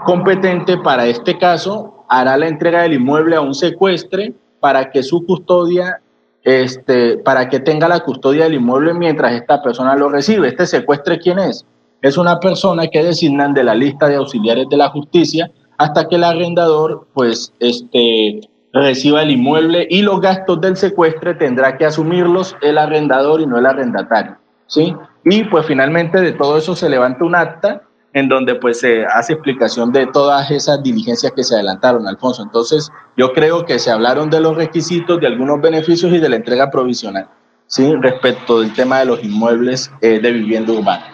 competente 0.04 0.78
para 0.78 1.06
este 1.06 1.36
caso 1.36 2.04
hará 2.08 2.36
la 2.36 2.46
entrega 2.46 2.82
del 2.82 2.92
inmueble 2.92 3.34
a 3.34 3.40
un 3.40 3.54
secuestre 3.54 4.32
para 4.60 4.90
que 4.90 5.02
su 5.02 5.26
custodia 5.26 6.00
este, 6.46 7.18
para 7.18 7.48
que 7.48 7.58
tenga 7.58 7.88
la 7.88 7.98
custodia 8.00 8.44
del 8.44 8.54
inmueble 8.54 8.94
mientras 8.94 9.32
esta 9.32 9.60
persona 9.60 9.96
lo 9.96 10.08
recibe. 10.08 10.46
¿Este 10.46 10.64
secuestre 10.64 11.18
quién 11.18 11.40
es? 11.40 11.66
Es 12.00 12.16
una 12.16 12.38
persona 12.38 12.86
que 12.86 13.02
designan 13.02 13.52
de 13.52 13.64
la 13.64 13.74
lista 13.74 14.06
de 14.06 14.14
auxiliares 14.14 14.68
de 14.70 14.76
la 14.76 14.88
justicia 14.90 15.50
hasta 15.76 16.06
que 16.06 16.14
el 16.14 16.22
arrendador 16.22 17.08
pues, 17.14 17.52
este, 17.58 18.48
reciba 18.72 19.24
el 19.24 19.32
inmueble 19.32 19.88
y 19.90 20.02
los 20.02 20.20
gastos 20.20 20.60
del 20.60 20.76
secuestre 20.76 21.34
tendrá 21.34 21.76
que 21.76 21.84
asumirlos 21.84 22.54
el 22.62 22.78
arrendador 22.78 23.40
y 23.40 23.46
no 23.46 23.58
el 23.58 23.66
arrendatario, 23.66 24.36
¿sí? 24.68 24.94
Y 25.24 25.42
pues 25.44 25.66
finalmente 25.66 26.20
de 26.20 26.30
todo 26.30 26.58
eso 26.58 26.76
se 26.76 26.88
levanta 26.88 27.24
un 27.24 27.34
acta 27.34 27.82
en 28.16 28.30
donde 28.30 28.54
pues 28.54 28.80
se 28.80 29.04
hace 29.04 29.34
explicación 29.34 29.92
de 29.92 30.06
todas 30.06 30.50
esas 30.50 30.82
diligencias 30.82 31.32
que 31.32 31.44
se 31.44 31.54
adelantaron, 31.54 32.08
Alfonso. 32.08 32.42
Entonces, 32.42 32.90
yo 33.14 33.34
creo 33.34 33.66
que 33.66 33.78
se 33.78 33.90
hablaron 33.90 34.30
de 34.30 34.40
los 34.40 34.56
requisitos, 34.56 35.20
de 35.20 35.26
algunos 35.26 35.60
beneficios 35.60 36.10
y 36.10 36.18
de 36.18 36.30
la 36.30 36.36
entrega 36.36 36.70
provisional, 36.70 37.28
¿sí? 37.66 37.94
Respecto 38.00 38.60
del 38.62 38.72
tema 38.72 39.00
de 39.00 39.04
los 39.04 39.22
inmuebles 39.22 39.92
eh, 40.00 40.18
de 40.18 40.32
vivienda 40.32 40.72
urbana. 40.72 41.04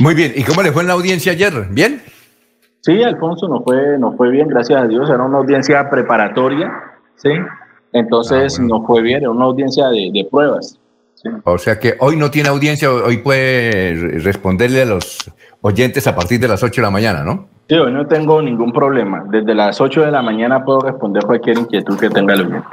Muy 0.00 0.16
bien, 0.16 0.32
¿y 0.34 0.42
cómo 0.42 0.64
le 0.64 0.72
fue 0.72 0.82
en 0.82 0.88
la 0.88 0.94
audiencia 0.94 1.30
ayer? 1.30 1.68
¿Bien? 1.70 2.02
Sí, 2.80 3.00
Alfonso, 3.04 3.46
nos 3.46 3.62
fue, 3.62 3.98
nos 4.00 4.16
fue 4.16 4.30
bien, 4.30 4.48
gracias 4.48 4.82
a 4.82 4.86
Dios. 4.88 5.08
Era 5.08 5.22
una 5.22 5.38
audiencia 5.38 5.88
preparatoria, 5.88 6.72
¿sí? 7.14 7.30
Entonces, 7.92 8.58
ah, 8.58 8.62
nos 8.64 8.84
fue 8.84 9.00
bien, 9.00 9.18
era 9.18 9.30
una 9.30 9.44
audiencia 9.44 9.86
de, 9.90 10.26
pruebas. 10.28 10.76
O 11.44 11.58
sea 11.58 11.78
que 11.78 11.94
hoy 12.00 12.16
no 12.16 12.32
tiene 12.32 12.48
audiencia, 12.48 12.92
hoy 12.92 13.18
puede 13.18 13.94
responderle 14.18 14.82
a 14.82 14.86
los 14.86 15.18
oyentes 15.60 16.06
a 16.06 16.14
partir 16.14 16.40
de 16.40 16.48
las 16.48 16.62
8 16.62 16.80
de 16.80 16.86
la 16.86 16.90
mañana, 16.90 17.24
¿no? 17.24 17.48
Sí, 17.68 17.74
hoy 17.74 17.92
no 17.92 18.06
tengo 18.06 18.40
ningún 18.40 18.72
problema. 18.72 19.24
Desde 19.30 19.54
las 19.54 19.80
8 19.80 20.06
de 20.06 20.10
la 20.10 20.22
mañana 20.22 20.64
puedo 20.64 20.80
responder 20.80 21.24
cualquier 21.24 21.58
inquietud 21.58 21.98
que 21.98 22.08
tenga 22.08 22.34
el 22.34 22.42
oyente. 22.42 22.68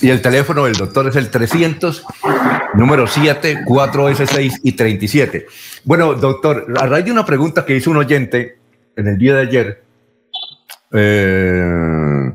Y 0.00 0.10
el 0.10 0.20
teléfono 0.22 0.64
del 0.64 0.74
doctor 0.74 1.06
es 1.08 1.16
el 1.16 1.30
300, 1.30 2.04
número 2.74 3.06
7, 3.06 3.64
4S6 3.64 4.60
y 4.64 4.72
37. 4.72 5.46
Bueno, 5.84 6.14
doctor, 6.14 6.66
a 6.80 6.86
raíz 6.86 7.04
de 7.04 7.12
una 7.12 7.24
pregunta 7.24 7.64
que 7.64 7.76
hizo 7.76 7.90
un 7.90 7.98
oyente 7.98 8.58
en 8.96 9.06
el 9.06 9.18
día 9.18 9.36
de 9.36 9.42
ayer, 9.42 9.84
eh, 10.92 12.32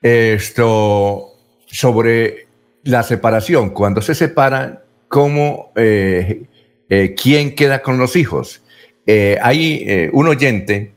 esto 0.00 1.26
sobre 1.66 2.46
la 2.84 3.02
separación, 3.02 3.70
cuando 3.70 4.00
se 4.00 4.14
separan, 4.14 4.80
cómo, 5.08 5.72
eh, 5.76 6.44
eh, 6.88 7.14
quién 7.20 7.54
queda 7.54 7.82
con 7.82 7.98
los 7.98 8.16
hijos. 8.16 8.61
Eh, 9.06 9.38
hay 9.42 9.84
eh, 9.86 10.10
un 10.12 10.28
oyente 10.28 10.92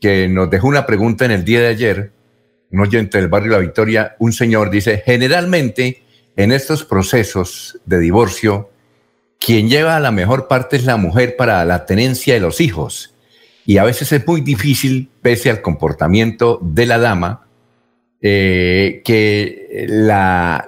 que 0.00 0.28
nos 0.28 0.50
dejó 0.50 0.68
una 0.68 0.86
pregunta 0.86 1.24
en 1.24 1.30
el 1.30 1.44
día 1.44 1.60
de 1.60 1.68
ayer, 1.68 2.12
un 2.70 2.80
oyente 2.80 3.18
del 3.18 3.28
barrio 3.28 3.52
La 3.52 3.58
Victoria, 3.58 4.16
un 4.18 4.32
señor 4.32 4.70
dice, 4.70 5.02
generalmente 5.04 6.02
en 6.36 6.52
estos 6.52 6.84
procesos 6.84 7.78
de 7.86 7.98
divorcio, 7.98 8.70
quien 9.38 9.68
lleva 9.68 9.98
la 10.00 10.10
mejor 10.10 10.48
parte 10.48 10.76
es 10.76 10.84
la 10.84 10.96
mujer 10.96 11.36
para 11.36 11.64
la 11.64 11.86
tenencia 11.86 12.34
de 12.34 12.40
los 12.40 12.60
hijos. 12.60 13.14
Y 13.64 13.78
a 13.78 13.84
veces 13.84 14.12
es 14.12 14.26
muy 14.26 14.42
difícil, 14.42 15.08
pese 15.22 15.50
al 15.50 15.62
comportamiento 15.62 16.58
de 16.62 16.86
la 16.86 16.98
dama, 16.98 17.46
eh, 18.20 19.02
que 19.04 19.86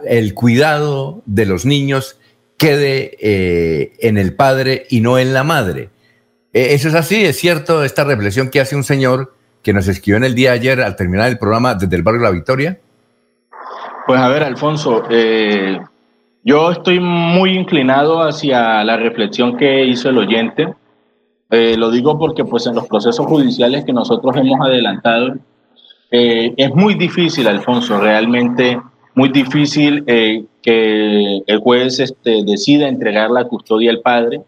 el 0.07 0.35
cuidado 0.35 1.23
de 1.26 1.47
los 1.47 1.64
niños 1.64 2.18
quede 2.57 3.16
en 4.00 4.18
el 4.18 4.35
padre 4.35 4.87
y 4.90 5.00
no 5.00 5.18
en 5.18 5.33
la 5.33 5.45
madre. 5.45 5.90
Eh, 6.58 6.74
eso 6.74 6.88
es 6.88 6.94
así, 6.96 7.24
es 7.24 7.38
cierto, 7.38 7.84
esta 7.84 8.02
reflexión 8.02 8.50
que 8.50 8.58
hace 8.58 8.74
un 8.74 8.82
señor 8.82 9.32
que 9.62 9.72
nos 9.72 9.86
escribió 9.86 10.16
en 10.16 10.24
el 10.24 10.34
día 10.34 10.50
de 10.50 10.56
ayer 10.56 10.80
al 10.80 10.96
terminar 10.96 11.28
el 11.28 11.38
programa 11.38 11.76
desde 11.76 11.94
el 11.94 12.02
barrio 12.02 12.22
La 12.22 12.32
Victoria. 12.32 12.80
Pues 14.08 14.20
a 14.20 14.28
ver, 14.28 14.42
Alfonso, 14.42 15.04
eh, 15.08 15.78
yo 16.42 16.72
estoy 16.72 16.98
muy 16.98 17.56
inclinado 17.56 18.24
hacia 18.24 18.82
la 18.82 18.96
reflexión 18.96 19.56
que 19.56 19.84
hizo 19.84 20.08
el 20.08 20.18
oyente. 20.18 20.74
Eh, 21.48 21.76
lo 21.78 21.92
digo 21.92 22.18
porque 22.18 22.44
pues 22.44 22.66
en 22.66 22.74
los 22.74 22.88
procesos 22.88 23.24
judiciales 23.24 23.84
que 23.84 23.92
nosotros 23.92 24.36
hemos 24.36 24.60
adelantado, 24.60 25.36
es 26.10 26.74
muy 26.74 26.94
difícil, 26.94 27.46
Alfonso, 27.46 28.00
realmente 28.00 28.80
muy 29.14 29.28
difícil 29.28 30.04
que 30.04 31.42
el 31.46 31.58
juez 31.60 32.00
este, 32.00 32.42
decida 32.44 32.88
entregar 32.88 33.30
la 33.30 33.44
custodia 33.44 33.92
al 33.92 34.00
padre 34.00 34.40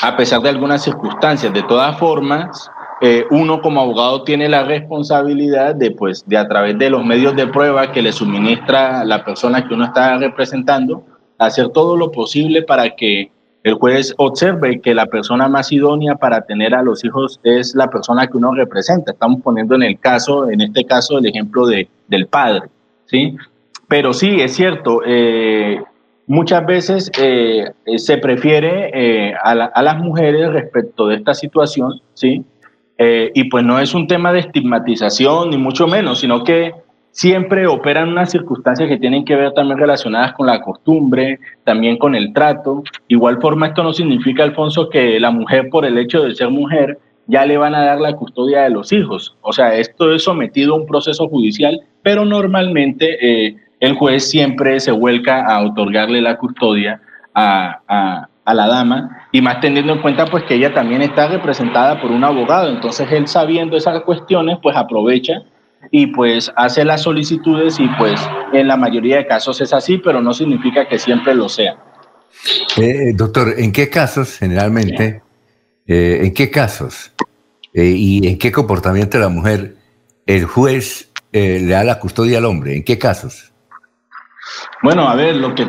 a 0.00 0.16
pesar 0.16 0.40
de 0.40 0.48
algunas 0.48 0.82
circunstancias. 0.82 1.52
De 1.52 1.62
todas 1.62 1.98
formas, 1.98 2.70
eh, 3.00 3.24
uno 3.30 3.60
como 3.60 3.80
abogado 3.80 4.22
tiene 4.22 4.48
la 4.48 4.62
responsabilidad 4.62 5.74
de, 5.74 5.90
pues, 5.90 6.24
de 6.26 6.36
a 6.36 6.46
través 6.46 6.78
de 6.78 6.88
los 6.88 7.04
medios 7.04 7.34
de 7.34 7.46
prueba 7.48 7.90
que 7.90 8.00
le 8.00 8.12
suministra 8.12 9.04
la 9.04 9.24
persona 9.24 9.66
que 9.66 9.74
uno 9.74 9.86
está 9.86 10.16
representando, 10.18 11.04
hacer 11.38 11.70
todo 11.70 11.96
lo 11.96 12.12
posible 12.12 12.62
para 12.62 12.94
que 12.94 13.30
el 13.64 13.74
juez 13.74 14.12
observe 14.16 14.80
que 14.80 14.94
la 14.94 15.06
persona 15.06 15.48
más 15.48 15.70
idónea 15.72 16.16
para 16.16 16.42
tener 16.42 16.74
a 16.74 16.82
los 16.82 17.04
hijos 17.04 17.38
es 17.44 17.74
la 17.74 17.88
persona 17.88 18.26
que 18.26 18.36
uno 18.36 18.54
representa. 18.54 19.12
Estamos 19.12 19.40
poniendo 19.42 19.74
en 19.74 19.84
el 19.84 19.98
caso, 19.98 20.50
en 20.50 20.60
este 20.60 20.84
caso, 20.84 21.18
el 21.18 21.26
ejemplo 21.26 21.66
de, 21.66 21.88
del 22.08 22.26
padre, 22.26 22.68
¿sí? 23.06 23.36
Pero 23.88 24.14
sí, 24.14 24.40
es 24.40 24.54
cierto, 24.54 25.02
eh, 25.04 25.80
muchas 26.26 26.64
veces 26.66 27.10
eh, 27.18 27.70
eh, 27.84 27.98
se 27.98 28.18
prefiere 28.18 28.90
eh, 28.94 29.34
a, 29.42 29.54
las 29.54 29.98
mujeres 29.98 30.52
respecto 30.52 31.08
de 31.08 31.16
esta 31.16 31.34
situación, 31.34 32.00
¿sí? 32.14 32.44
y 33.34 33.44
pues 33.50 33.64
no 33.64 33.80
es 33.80 33.94
un 33.94 34.06
tema 34.06 34.32
de 34.32 34.38
estigmatización, 34.38 35.50
ni 35.50 35.56
mucho 35.56 35.88
menos, 35.88 36.20
sino 36.20 36.44
que 36.44 36.72
siempre 37.10 37.66
operan 37.66 38.10
unas 38.10 38.30
circunstancias 38.30 38.88
que 38.88 38.96
tienen 38.96 39.24
que 39.24 39.34
ver 39.34 39.52
también 39.54 39.78
relacionadas 39.78 40.34
con 40.34 40.46
la 40.46 40.60
costumbre, 40.60 41.40
también 41.64 41.98
con 41.98 42.14
el 42.14 42.32
trato. 42.32 42.84
Igual 43.08 43.40
forma, 43.40 43.66
esto 43.66 43.82
no 43.82 43.92
significa, 43.92 44.44
Alfonso, 44.44 44.88
que 44.88 45.18
la 45.18 45.32
mujer, 45.32 45.68
por 45.68 45.84
el 45.84 45.98
hecho 45.98 46.22
de 46.22 46.36
ser 46.36 46.50
mujer, 46.50 46.96
ya 47.26 47.44
le 47.44 47.58
van 47.58 47.74
a 47.74 47.84
dar 47.84 48.00
la 48.00 48.14
custodia 48.14 48.62
de 48.62 48.70
los 48.70 48.92
hijos. 48.92 49.36
O 49.40 49.52
sea, 49.52 49.74
esto 49.74 50.12
es 50.12 50.22
sometido 50.22 50.74
a 50.74 50.76
un 50.78 50.86
proceso 50.86 51.28
judicial, 51.28 51.80
pero 52.04 52.24
normalmente 52.24 53.56
el 53.82 53.96
juez 53.96 54.30
siempre 54.30 54.78
se 54.78 54.92
vuelca 54.92 55.44
a 55.44 55.60
otorgarle 55.60 56.20
la 56.20 56.38
custodia 56.38 57.00
a, 57.34 58.28
la 58.46 58.66
dama 58.68 59.26
y 59.32 59.40
más 59.40 59.60
teniendo 59.60 59.94
en 59.94 60.00
cuenta 60.00 60.26
pues 60.26 60.44
que 60.44 60.54
ella 60.54 60.72
también 60.72 61.02
está 61.02 61.26
representada 61.26 62.00
por 62.00 62.12
un 62.12 62.22
abogado, 62.22 62.68
entonces 62.68 63.10
él 63.10 63.26
sabiendo 63.26 63.76
esas 63.76 64.02
cuestiones 64.02 64.58
pues 64.62 64.76
aprovecha 64.76 65.42
y 65.90 66.06
pues 66.06 66.52
hace 66.54 66.84
las 66.84 67.02
solicitudes 67.02 67.80
y 67.80 67.88
pues 67.98 68.20
en 68.52 68.68
la 68.68 68.76
mayoría 68.76 69.16
de 69.16 69.26
casos 69.26 69.60
es 69.60 69.72
así, 69.72 69.98
pero 69.98 70.22
no 70.22 70.32
significa 70.32 70.86
que 70.86 70.98
siempre 70.98 71.34
lo 71.34 71.48
sea. 71.48 71.76
Eh, 72.76 73.12
doctor, 73.14 73.54
¿en 73.58 73.72
qué 73.72 73.90
casos 73.90 74.38
generalmente, 74.38 75.22
eh, 75.88 76.20
en 76.22 76.34
qué 76.34 76.50
casos 76.50 77.12
eh, 77.74 77.84
y 77.84 78.28
en 78.28 78.38
qué 78.38 78.52
comportamiento 78.52 79.18
de 79.18 79.24
la 79.24 79.28
mujer 79.28 79.74
el 80.26 80.44
juez 80.44 81.10
le 81.32 81.66
da 81.66 81.82
la 81.82 81.98
custodia 81.98 82.38
al 82.38 82.44
hombre? 82.44 82.76
¿En 82.76 82.84
qué 82.84 82.96
casos? 82.96 83.51
Bueno, 84.82 85.08
a 85.08 85.14
ver, 85.14 85.36
lo 85.36 85.54
que 85.54 85.66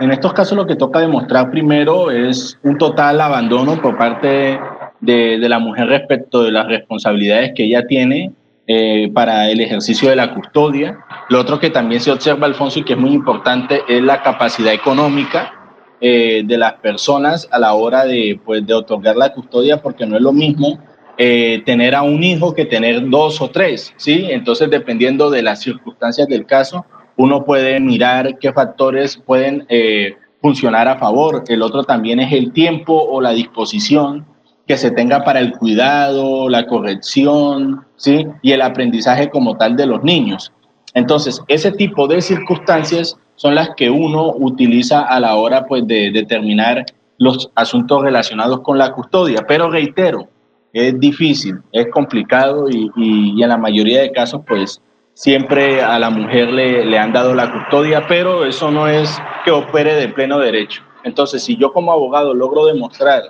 en 0.00 0.12
estos 0.12 0.32
casos 0.34 0.56
lo 0.56 0.66
que 0.66 0.76
toca 0.76 1.00
demostrar 1.00 1.50
primero 1.50 2.10
es 2.10 2.58
un 2.62 2.76
total 2.76 3.20
abandono 3.20 3.80
por 3.80 3.96
parte 3.96 4.60
de, 5.00 5.38
la 5.38 5.58
mujer 5.58 5.88
respecto 5.88 6.42
de 6.42 6.52
las 6.52 6.66
responsabilidades 6.66 7.52
que 7.54 7.64
ella 7.64 7.86
tiene 7.86 8.32
eh, 8.66 9.10
para 9.12 9.50
el 9.50 9.60
ejercicio 9.60 10.10
de 10.10 10.16
la 10.16 10.34
custodia. 10.34 10.98
Lo 11.30 11.40
otro 11.40 11.58
que 11.58 11.70
también 11.70 12.00
se 12.00 12.10
observa, 12.10 12.46
Alfonso, 12.46 12.78
y 12.78 12.84
que 12.84 12.92
es 12.92 12.98
muy 12.98 13.12
importante, 13.12 13.82
es 13.88 14.02
la 14.02 14.22
capacidad 14.22 14.72
económica 14.72 15.52
eh, 16.00 16.42
de 16.44 16.58
las 16.58 16.74
personas 16.74 17.48
a 17.50 17.58
la 17.58 17.72
hora 17.72 18.04
de, 18.04 18.38
pues, 18.44 18.66
de 18.66 18.74
otorgar 18.74 19.16
la 19.16 19.32
custodia, 19.32 19.80
porque 19.80 20.06
no 20.06 20.16
es 20.16 20.22
lo 20.22 20.32
mismo 20.32 20.78
eh, 21.16 21.62
tener 21.64 21.94
a 21.94 22.02
un 22.02 22.22
hijo 22.22 22.54
que 22.54 22.64
tener 22.64 23.08
dos 23.08 23.40
o 23.40 23.50
tres, 23.50 23.92
¿sí? 23.96 24.26
Entonces, 24.30 24.70
dependiendo 24.70 25.30
de 25.30 25.42
las 25.42 25.60
circunstancias 25.60 26.26
del 26.28 26.46
caso, 26.46 26.86
uno 27.16 27.44
puede 27.44 27.78
mirar 27.80 28.38
qué 28.38 28.52
factores 28.52 29.16
pueden 29.16 29.66
eh, 29.68 30.16
funcionar 30.40 30.88
a 30.88 30.98
favor. 30.98 31.44
El 31.48 31.62
otro 31.62 31.84
también 31.84 32.20
es 32.20 32.32
el 32.32 32.52
tiempo 32.52 32.94
o 32.94 33.20
la 33.20 33.30
disposición 33.30 34.26
que 34.66 34.76
se 34.76 34.90
tenga 34.90 35.24
para 35.24 35.40
el 35.40 35.52
cuidado, 35.52 36.48
la 36.48 36.66
corrección, 36.66 37.84
¿sí? 37.96 38.26
Y 38.42 38.52
el 38.52 38.62
aprendizaje 38.62 39.28
como 39.28 39.56
tal 39.56 39.76
de 39.76 39.86
los 39.86 40.02
niños. 40.02 40.52
Entonces, 40.94 41.42
ese 41.48 41.72
tipo 41.72 42.06
de 42.06 42.20
circunstancias 42.20 43.18
son 43.36 43.54
las 43.54 43.70
que 43.76 43.90
uno 43.90 44.34
utiliza 44.36 45.02
a 45.02 45.18
la 45.20 45.36
hora 45.36 45.66
pues, 45.66 45.86
de 45.86 46.10
determinar 46.10 46.84
los 47.18 47.50
asuntos 47.54 48.02
relacionados 48.02 48.60
con 48.60 48.78
la 48.78 48.92
custodia. 48.92 49.44
Pero 49.46 49.70
reitero, 49.70 50.28
es 50.72 50.98
difícil, 50.98 51.58
es 51.72 51.88
complicado 51.88 52.68
y, 52.70 52.90
y 52.96 53.42
en 53.42 53.48
la 53.48 53.56
mayoría 53.56 54.02
de 54.02 54.12
casos, 54.12 54.42
pues, 54.46 54.80
siempre 55.14 55.82
a 55.82 55.98
la 55.98 56.10
mujer 56.10 56.52
le, 56.52 56.84
le, 56.84 56.98
han 56.98 57.12
dado 57.12 57.34
la 57.34 57.52
custodia, 57.52 58.06
pero 58.06 58.44
eso 58.44 58.70
no 58.70 58.88
es 58.88 59.20
que 59.44 59.50
opere 59.50 59.94
de 59.94 60.08
pleno 60.08 60.38
derecho. 60.38 60.82
Entonces, 61.04 61.42
si 61.42 61.56
yo 61.56 61.72
como 61.72 61.92
abogado 61.92 62.34
logro 62.34 62.66
demostrar 62.66 63.22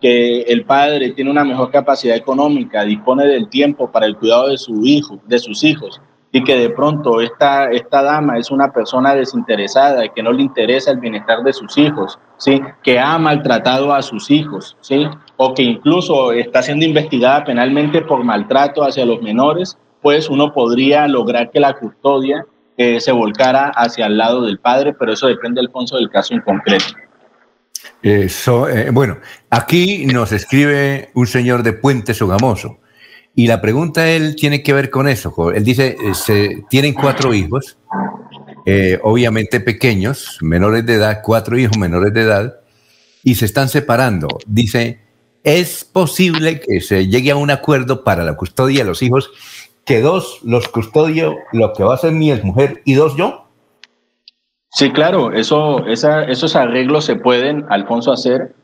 que 0.00 0.42
el 0.42 0.64
padre 0.64 1.12
tiene 1.12 1.30
una 1.30 1.44
mejor 1.44 1.70
capacidad 1.70 2.16
económica, 2.16 2.82
dispone 2.84 3.24
del 3.26 3.48
tiempo 3.48 3.90
para 3.90 4.06
el 4.06 4.16
cuidado 4.16 4.48
de 4.48 4.58
su 4.58 4.84
hijo, 4.84 5.20
de 5.26 5.38
sus 5.38 5.62
hijos, 5.62 6.00
y 6.32 6.42
que 6.42 6.56
de 6.56 6.70
pronto 6.70 7.20
esta, 7.20 7.70
esta 7.70 8.02
dama 8.02 8.38
es 8.38 8.50
una 8.50 8.72
persona 8.72 9.14
desinteresada, 9.14 10.08
que 10.08 10.22
no 10.22 10.32
le 10.32 10.42
interesa 10.42 10.90
el 10.90 10.98
bienestar 10.98 11.42
de 11.42 11.52
sus 11.52 11.76
hijos, 11.76 12.18
¿sí? 12.38 12.60
que 12.82 12.98
ha 12.98 13.16
maltratado 13.18 13.92
a 13.92 14.02
sus 14.02 14.30
hijos, 14.30 14.76
¿sí? 14.80 15.06
o 15.36 15.52
que 15.52 15.62
incluso 15.62 16.32
está 16.32 16.62
siendo 16.62 16.86
investigada 16.86 17.44
penalmente 17.44 18.00
por 18.00 18.24
maltrato 18.24 18.82
hacia 18.82 19.04
los 19.04 19.20
menores, 19.20 19.78
pues 20.02 20.28
uno 20.28 20.52
podría 20.52 21.06
lograr 21.06 21.50
que 21.50 21.60
la 21.60 21.74
custodia 21.74 22.44
eh, 22.76 23.00
se 23.00 23.12
volcara 23.12 23.68
hacia 23.68 24.06
el 24.06 24.18
lado 24.18 24.42
del 24.42 24.58
padre, 24.58 24.94
pero 24.98 25.12
eso 25.12 25.28
depende, 25.28 25.60
Alfonso, 25.60 25.96
del 25.96 26.10
caso 26.10 26.34
en 26.34 26.40
concreto. 26.40 26.86
Eso, 28.02 28.68
eh, 28.68 28.90
bueno, 28.90 29.18
aquí 29.50 30.06
nos 30.06 30.32
escribe 30.32 31.10
un 31.14 31.26
señor 31.26 31.62
de 31.62 31.72
Puente 31.72 32.14
Sogamoso 32.14 32.80
y 33.34 33.46
la 33.46 33.60
pregunta 33.60 34.10
él 34.10 34.34
tiene 34.34 34.62
que 34.62 34.72
ver 34.72 34.90
con 34.90 35.08
eso. 35.08 35.52
Él 35.52 35.62
dice, 35.62 35.96
eh, 36.02 36.14
se, 36.14 36.64
tienen 36.68 36.94
cuatro 36.94 37.32
hijos, 37.32 37.78
obviamente 39.02 39.60
pequeños, 39.60 40.38
menores 40.40 40.84
de 40.86 40.94
edad, 40.94 41.20
cuatro 41.22 41.58
hijos 41.58 41.76
menores 41.78 42.12
de 42.12 42.22
edad, 42.22 42.60
y 43.22 43.36
se 43.36 43.44
están 43.44 43.68
separando. 43.68 44.28
Dice, 44.46 45.00
es 45.44 45.84
posible 45.84 46.60
que 46.60 46.80
se 46.80 47.08
llegue 47.08 47.32
a 47.32 47.36
un 47.36 47.50
acuerdo 47.50 48.04
para 48.04 48.24
la 48.24 48.36
custodia 48.36 48.80
de 48.80 48.90
los 48.90 49.02
hijos, 49.02 49.30
que 49.84 50.00
dos 50.00 50.40
los 50.44 50.68
custodio, 50.68 51.36
lo 51.52 51.72
que 51.72 51.84
va 51.84 51.94
a 51.94 51.98
ser 51.98 52.12
mi 52.12 52.32
mujer 52.42 52.82
y 52.84 52.94
dos 52.94 53.16
yo. 53.16 53.46
Sí, 54.70 54.90
claro, 54.90 55.32
eso, 55.32 55.86
esos 55.86 56.56
arreglos 56.56 57.04
se 57.04 57.16
pueden, 57.16 57.66
Alfonso, 57.68 58.12
hacer. 58.12 58.54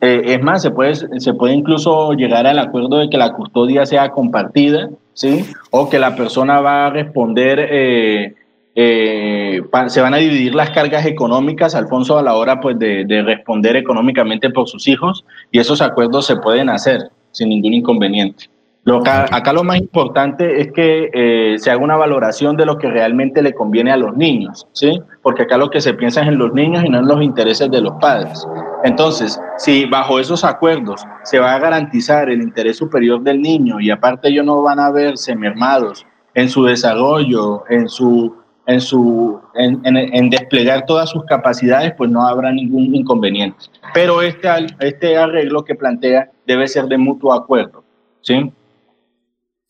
Eh, 0.00 0.22
es 0.24 0.42
más, 0.42 0.62
se 0.62 0.70
puede, 0.70 0.94
se 0.94 1.34
puede 1.34 1.54
incluso 1.54 2.12
llegar 2.12 2.46
al 2.46 2.58
acuerdo 2.58 2.98
de 2.98 3.08
que 3.08 3.16
la 3.16 3.32
custodia 3.32 3.86
sea 3.86 4.10
compartida, 4.10 4.90
¿sí? 5.14 5.44
O 5.70 5.88
que 5.88 5.98
la 5.98 6.14
persona 6.16 6.60
va 6.60 6.86
a 6.86 6.90
responder 6.90 7.68
eh, 7.70 8.34
eh, 8.78 9.62
se 9.86 10.02
van 10.02 10.12
a 10.12 10.18
dividir 10.18 10.54
las 10.54 10.68
cargas 10.68 11.06
económicas, 11.06 11.74
Alfonso, 11.74 12.18
a 12.18 12.22
la 12.22 12.34
hora 12.34 12.60
pues, 12.60 12.78
de, 12.78 13.22
responder 13.24 13.74
económicamente 13.74 14.50
por 14.50 14.68
sus 14.68 14.86
hijos 14.86 15.24
y 15.50 15.58
esos 15.58 15.80
acuerdos 15.80 16.26
se 16.26 16.36
pueden 16.36 16.68
hacer 16.68 17.10
sin 17.32 17.48
ningún 17.48 17.72
inconveniente. 17.72 18.50
Lo 18.86 18.98
acá, 18.98 19.52
lo 19.52 19.64
más 19.64 19.78
importante 19.78 20.60
es 20.60 20.70
que 20.70 21.10
eh, 21.12 21.58
se 21.58 21.72
haga 21.72 21.82
una 21.82 21.96
valoración 21.96 22.56
de 22.56 22.64
lo 22.64 22.78
que 22.78 22.88
realmente 22.88 23.42
le 23.42 23.52
conviene 23.52 23.90
a 23.90 23.96
los 23.96 24.16
niños, 24.16 24.68
¿sí? 24.70 25.02
Porque 25.22 25.42
acá 25.42 25.58
lo 25.58 25.70
que 25.70 25.80
se 25.80 25.92
piensa 25.92 26.22
es 26.22 26.28
en 26.28 26.38
los 26.38 26.54
niños 26.54 26.84
y 26.84 26.88
no 26.88 27.00
en 27.00 27.08
los 27.08 27.20
intereses 27.20 27.68
de 27.68 27.80
los 27.80 27.94
padres. 27.94 28.46
Entonces, 28.84 29.40
si 29.58 29.86
bajo 29.86 30.20
esos 30.20 30.44
acuerdos 30.44 31.04
se 31.24 31.40
va 31.40 31.54
a 31.54 31.58
garantizar 31.58 32.30
el 32.30 32.40
interés 32.40 32.76
superior 32.76 33.20
del 33.22 33.42
niño 33.42 33.80
y 33.80 33.90
aparte 33.90 34.28
ellos 34.28 34.46
no 34.46 34.62
van 34.62 34.78
a 34.78 34.92
verse 34.92 35.34
mermados 35.34 36.06
en 36.34 36.48
su 36.48 36.64
desarrollo, 36.64 37.64
en 37.68 37.88
su 37.88 38.36
en, 38.66 38.80
su, 38.80 39.40
en, 39.54 40.30
desplegar 40.30 40.86
todas 40.86 41.10
sus 41.10 41.24
capacidades, 41.24 41.92
pues 41.96 42.08
no 42.08 42.24
habrá 42.24 42.52
ningún 42.52 42.94
inconveniente. 42.94 43.58
Pero 43.94 44.22
este, 44.22 44.48
este 44.78 45.16
arreglo 45.16 45.64
que 45.64 45.74
plantea 45.74 46.30
debe 46.46 46.68
ser 46.68 46.86
de 46.86 46.98
mutuo 46.98 47.32
acuerdo. 47.32 47.82
¿sí? 48.22 48.52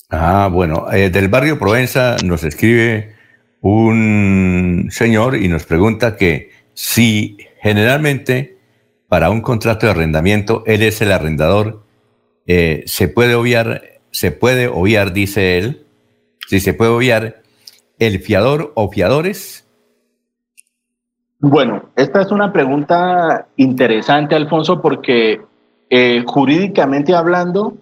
Ah, 0.08 0.48
bueno, 0.52 0.86
eh, 0.92 1.10
del 1.10 1.28
barrio 1.28 1.58
Provenza 1.58 2.16
nos 2.24 2.44
escribe 2.44 3.16
un 3.60 4.88
señor 4.90 5.36
y 5.36 5.48
nos 5.48 5.64
pregunta 5.64 6.16
que 6.16 6.50
si 6.74 7.36
generalmente 7.60 8.58
para 9.08 9.30
un 9.30 9.40
contrato 9.40 9.86
de 9.86 9.92
arrendamiento 9.92 10.62
él 10.66 10.82
es 10.82 11.00
el 11.00 11.10
arrendador, 11.10 11.82
eh, 12.46 12.84
se 12.86 13.08
puede 13.08 13.34
obviar, 13.34 13.82
se 14.12 14.30
puede 14.30 14.68
obviar, 14.68 15.12
dice 15.12 15.58
él, 15.58 15.86
si 16.46 16.60
se 16.60 16.74
puede 16.74 16.92
obviar 16.92 17.42
el 17.98 18.20
fiador 18.20 18.72
o 18.76 18.90
fiadores? 18.90 19.66
Bueno, 21.40 21.90
esta 21.96 22.22
es 22.22 22.30
una 22.30 22.52
pregunta 22.52 23.48
interesante, 23.56 24.36
Alfonso, 24.36 24.80
porque 24.80 25.40
eh, 25.90 26.22
jurídicamente 26.26 27.14
hablando, 27.14 27.76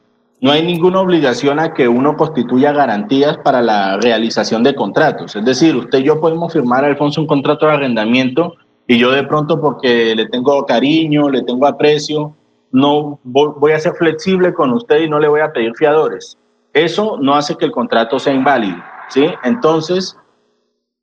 no 0.44 0.52
hay 0.52 0.62
ninguna 0.62 1.00
obligación 1.00 1.58
a 1.58 1.72
que 1.72 1.88
uno 1.88 2.18
constituya 2.18 2.70
garantías 2.70 3.38
para 3.38 3.62
la 3.62 3.96
realización 3.96 4.62
de 4.62 4.74
contratos. 4.74 5.34
Es 5.34 5.42
decir, 5.42 5.74
usted 5.74 6.00
y 6.00 6.02
yo 6.02 6.20
podemos 6.20 6.52
firmar, 6.52 6.84
Alfonso, 6.84 7.22
un 7.22 7.26
contrato 7.26 7.64
de 7.64 7.72
arrendamiento 7.72 8.52
y 8.86 8.98
yo 8.98 9.10
de 9.10 9.22
pronto 9.22 9.58
porque 9.58 10.14
le 10.14 10.26
tengo 10.26 10.66
cariño, 10.66 11.30
le 11.30 11.40
tengo 11.44 11.66
aprecio, 11.66 12.36
no 12.72 13.18
voy 13.22 13.72
a 13.72 13.80
ser 13.80 13.94
flexible 13.94 14.52
con 14.52 14.70
usted 14.74 15.04
y 15.04 15.08
no 15.08 15.18
le 15.18 15.28
voy 15.28 15.40
a 15.40 15.50
pedir 15.50 15.72
fiadores. 15.76 16.36
Eso 16.74 17.16
no 17.18 17.36
hace 17.36 17.56
que 17.56 17.64
el 17.64 17.72
contrato 17.72 18.18
sea 18.18 18.34
inválido. 18.34 18.76
¿sí? 19.08 19.26
Entonces, 19.44 20.14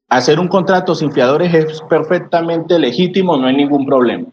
hacer 0.07 0.39
un 0.39 0.49
contrato 0.49 0.93
sin 0.93 1.11
fiadores 1.11 1.51
es 1.51 1.81
perfectamente 1.89 2.77
legítimo, 2.77 3.35
no 3.37 3.47
hay 3.47 3.55
ningún 3.55 3.87
problema. 3.87 4.27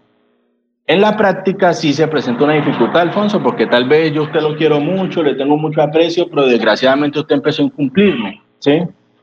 En 0.88 1.02
la 1.02 1.18
práctica 1.18 1.74
sí 1.74 1.92
se 1.92 2.08
presenta 2.08 2.44
una 2.44 2.54
dificultad, 2.54 3.02
Alfonso, 3.02 3.42
porque 3.42 3.66
tal 3.66 3.86
vez 3.86 4.10
yo 4.10 4.22
usted 4.22 4.40
lo 4.40 4.56
quiero 4.56 4.80
mucho, 4.80 5.22
le 5.22 5.34
tengo 5.34 5.58
mucho 5.58 5.82
aprecio, 5.82 6.30
pero 6.30 6.46
desgraciadamente 6.46 7.20
usted 7.20 7.34
empezó 7.36 7.60
a 7.60 7.66
incumplirme, 7.66 8.40
¿sí? 8.58 8.80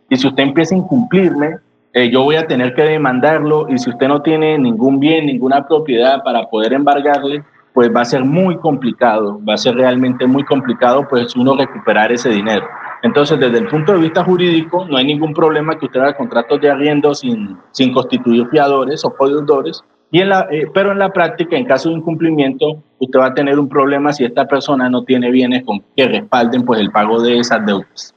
Y 0.08 0.16
si 0.16 0.28
usted 0.28 0.44
empieza 0.44 0.76
a 0.76 0.78
incumplirme, 0.78 1.58
eh, 1.92 2.12
yo 2.12 2.22
voy 2.22 2.36
a 2.36 2.46
tener 2.46 2.76
que 2.76 2.84
demandarlo 2.84 3.66
y 3.68 3.80
si 3.80 3.90
usted 3.90 4.08
no 4.08 4.22
tiene 4.22 4.60
ningún 4.60 5.00
bien, 5.00 5.26
ninguna 5.26 5.68
propiedad 5.68 6.22
para 6.24 6.46
poder 6.46 6.72
embargarle, 6.72 7.44
pues 7.74 7.90
va 7.94 8.02
a 8.02 8.06
ser 8.06 8.24
muy 8.24 8.58
complicado, 8.58 9.42
va 9.44 9.56
a 9.56 9.58
ser 9.58 9.74
realmente 9.74 10.28
muy 10.28 10.44
complicado 10.44 11.08
pues 11.10 11.36
uno 11.36 11.56
recuperar 11.56 12.12
ese 12.12 12.30
dinero. 12.30 12.68
Entonces, 13.02 13.40
desde 13.40 13.58
el 13.58 13.68
punto 13.70 13.94
de 13.94 14.00
vista 14.00 14.24
jurídico, 14.24 14.86
no 14.88 14.98
hay 14.98 15.06
ningún 15.06 15.34
problema 15.34 15.80
que 15.80 15.88
usted 15.88 16.00
haga 16.00 16.16
contratos 16.16 16.62
de 16.62 16.70
arriendo 16.70 17.16
sin, 17.16 17.58
sin 17.72 17.92
constituir 17.92 18.48
fiadores 18.50 19.04
o 19.04 19.10
codeudores, 19.16 19.84
y 20.16 20.22
en 20.22 20.30
la, 20.30 20.48
eh, 20.50 20.66
pero 20.74 20.94
en 20.94 21.00
la 21.00 21.12
práctica, 21.12 21.58
en 21.58 21.66
caso 21.66 21.90
de 21.90 21.96
incumplimiento, 21.96 22.82
usted 23.00 23.20
va 23.20 23.26
a 23.26 23.34
tener 23.34 23.60
un 23.60 23.68
problema 23.68 24.14
si 24.14 24.24
esta 24.24 24.48
persona 24.48 24.90
no 24.90 25.04
tiene 25.04 25.30
bienes 25.30 25.66
con 25.66 25.84
que 25.94 26.08
respalden 26.08 26.64
pues, 26.64 26.80
el 26.80 26.90
pago 26.90 27.22
de 27.22 27.38
esas 27.38 27.66
deudas. 27.66 28.16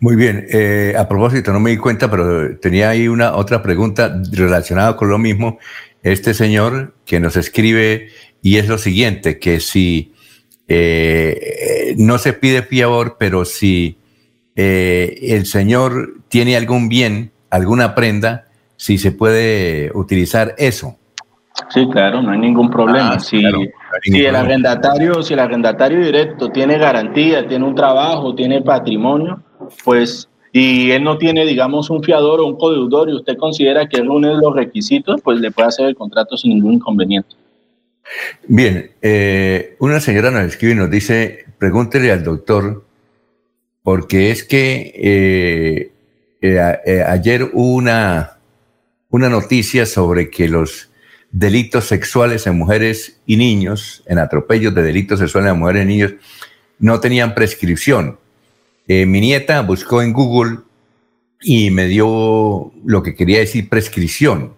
Muy 0.00 0.16
bien, 0.16 0.44
eh, 0.50 0.96
a 0.98 1.06
propósito, 1.06 1.52
no 1.52 1.60
me 1.60 1.70
di 1.70 1.76
cuenta, 1.76 2.10
pero 2.10 2.58
tenía 2.58 2.90
ahí 2.90 3.06
una 3.06 3.36
otra 3.36 3.62
pregunta 3.62 4.20
relacionada 4.32 4.96
con 4.96 5.08
lo 5.08 5.18
mismo. 5.18 5.60
Este 6.02 6.34
señor 6.34 6.94
que 7.06 7.20
nos 7.20 7.36
escribe 7.36 8.08
y 8.42 8.56
es 8.56 8.66
lo 8.66 8.76
siguiente, 8.76 9.38
que 9.38 9.60
si 9.60 10.12
eh, 10.66 11.94
no 11.96 12.18
se 12.18 12.32
pide 12.32 12.62
fiador, 12.62 13.18
pero 13.20 13.44
si 13.44 13.98
eh, 14.56 15.16
el 15.22 15.46
señor 15.46 16.14
tiene 16.26 16.56
algún 16.56 16.88
bien, 16.88 17.30
alguna 17.50 17.94
prenda, 17.94 18.47
si 18.78 18.96
se 18.96 19.12
puede 19.12 19.90
utilizar 19.94 20.54
eso. 20.56 20.96
Sí, 21.68 21.86
claro, 21.90 22.22
no 22.22 22.30
hay 22.30 22.38
ningún 22.38 22.70
problema. 22.70 23.14
Ah, 23.14 23.18
si, 23.20 23.42
el 23.44 24.36
arrendatario, 24.36 25.22
si 25.22 25.34
el 25.34 25.40
arrendatario 25.40 26.00
directo 26.00 26.50
tiene 26.50 26.78
garantía, 26.78 27.46
tiene 27.46 27.64
un 27.64 27.74
trabajo, 27.74 28.34
tiene 28.34 28.62
patrimonio, 28.62 29.42
pues 29.84 30.28
y 30.52 30.92
él 30.92 31.04
no 31.04 31.18
tiene, 31.18 31.44
digamos, 31.44 31.90
un 31.90 32.02
fiador 32.02 32.40
o 32.40 32.46
un 32.46 32.56
codeudor 32.56 33.10
y 33.10 33.14
usted 33.14 33.36
considera 33.36 33.88
que 33.88 34.00
reúne 34.00 34.34
los 34.34 34.54
requisitos, 34.54 35.20
pues 35.22 35.40
le 35.40 35.50
puede 35.50 35.68
hacer 35.68 35.86
el 35.86 35.94
contrato 35.94 36.36
sin 36.36 36.52
ningún 36.52 36.74
inconveniente. 36.74 37.36
Bien, 38.46 38.92
eh, 39.02 39.76
una 39.80 40.00
señora 40.00 40.30
nos 40.30 40.44
escribe 40.44 40.72
y 40.72 40.76
nos 40.76 40.90
dice, 40.90 41.44
pregúntele 41.58 42.10
al 42.10 42.24
doctor, 42.24 42.84
porque 43.82 44.30
es 44.30 44.44
que 44.44 44.92
eh, 44.96 45.92
eh, 46.40 47.02
ayer 47.06 47.50
hubo 47.52 47.74
una, 47.74 48.37
una 49.10 49.28
noticia 49.28 49.86
sobre 49.86 50.30
que 50.30 50.48
los 50.48 50.90
delitos 51.30 51.86
sexuales 51.86 52.46
en 52.46 52.56
mujeres 52.56 53.20
y 53.26 53.36
niños, 53.36 54.02
en 54.06 54.18
atropellos 54.18 54.74
de 54.74 54.82
delitos 54.82 55.18
sexuales 55.18 55.52
en 55.52 55.58
mujeres 55.58 55.84
y 55.84 55.88
niños, 55.88 56.12
no 56.78 57.00
tenían 57.00 57.34
prescripción. 57.34 58.18
mi 58.86 59.20
nieta 59.20 59.62
buscó 59.62 60.02
en 60.02 60.12
Google 60.12 60.58
y 61.40 61.70
me 61.70 61.86
dio 61.86 62.72
lo 62.84 63.02
que 63.02 63.14
quería 63.14 63.38
decir 63.38 63.68
prescripción. 63.68 64.54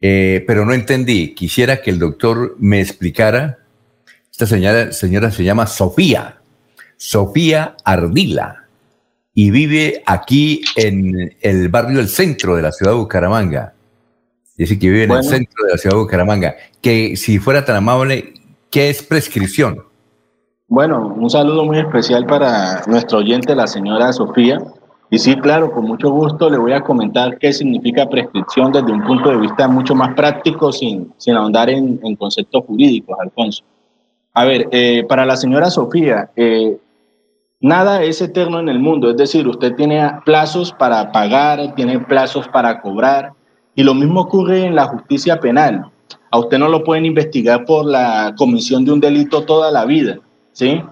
Eh, 0.00 0.44
pero 0.46 0.64
no 0.64 0.74
entendí. 0.74 1.34
Quisiera 1.34 1.82
que 1.82 1.90
el 1.90 1.98
doctor 1.98 2.56
me 2.58 2.80
explicara. 2.80 3.58
Esta 4.30 4.46
señora 4.46 5.30
se 5.30 5.44
llama 5.44 5.66
Sofía, 5.66 6.40
Sofía 6.98 7.74
Ardila, 7.84 8.65
y 9.38 9.50
vive 9.50 10.02
aquí 10.06 10.62
en 10.76 11.36
el 11.42 11.68
barrio 11.68 11.98
del 11.98 12.08
centro 12.08 12.56
de 12.56 12.62
la 12.62 12.72
ciudad 12.72 12.92
de 12.92 12.98
Bucaramanga. 12.98 13.74
Dice 14.56 14.78
que 14.78 14.88
vive 14.88 15.04
en 15.04 15.10
el 15.10 15.24
centro 15.24 15.62
de 15.66 15.72
la 15.72 15.76
ciudad 15.76 15.94
de 15.94 16.02
Bucaramanga. 16.02 16.56
Que 16.80 17.16
si 17.16 17.38
fuera 17.38 17.62
tan 17.62 17.76
amable, 17.76 18.32
¿qué 18.70 18.88
es 18.88 19.02
prescripción? 19.02 19.82
Bueno, 20.68 21.14
un 21.14 21.28
saludo 21.28 21.66
muy 21.66 21.78
especial 21.78 22.24
para 22.24 22.82
nuestro 22.86 23.18
oyente, 23.18 23.54
la 23.54 23.66
señora 23.66 24.10
Sofía. 24.14 24.58
Y 25.10 25.18
sí, 25.18 25.36
claro, 25.36 25.70
con 25.70 25.84
mucho 25.84 26.08
gusto 26.08 26.48
le 26.48 26.56
voy 26.56 26.72
a 26.72 26.80
comentar 26.80 27.36
qué 27.36 27.52
significa 27.52 28.08
prescripción 28.08 28.72
desde 28.72 28.90
un 28.90 29.04
punto 29.04 29.28
de 29.28 29.36
vista 29.36 29.68
mucho 29.68 29.94
más 29.94 30.14
práctico, 30.14 30.72
sin, 30.72 31.12
sin 31.18 31.34
ahondar 31.34 31.68
en, 31.68 32.16
conceptos 32.16 32.64
jurídicos, 32.64 33.18
Alfonso. 33.20 33.62
A 34.32 34.46
ver, 34.46 34.66
eh, 34.70 35.04
para 35.06 35.26
la 35.26 35.36
señora 35.36 35.68
Sofía, 35.68 36.30
eh, 36.36 36.78
nada 37.60 38.02
es 38.02 38.20
eterno 38.20 38.60
en 38.60 38.68
el 38.68 38.78
mundo, 38.78 39.10
es 39.10 39.16
decir, 39.16 39.46
usted 39.46 39.74
tiene 39.74 40.10
plazos 40.24 40.72
para 40.72 41.12
pagar, 41.12 41.74
tiene 41.74 41.98
plazos 42.00 42.48
para 42.48 42.80
cobrar, 42.80 43.32
y 43.74 43.82
lo 43.82 43.94
mismo 43.94 44.20
ocurre 44.20 44.64
en 44.64 44.74
la 44.74 44.86
justicia 44.86 45.40
penal. 45.40 45.90
A 46.30 46.38
usted 46.38 46.58
no 46.58 46.68
lo 46.68 46.84
pueden 46.84 47.04
investigar 47.04 47.64
por 47.64 47.84
la 47.86 48.34
comisión 48.36 48.84
de 48.84 48.92
un 48.92 49.00
delito 49.00 49.44
toda 49.44 49.70
la 49.70 49.84
vida, 49.84 50.18
¿sí? 50.52 50.82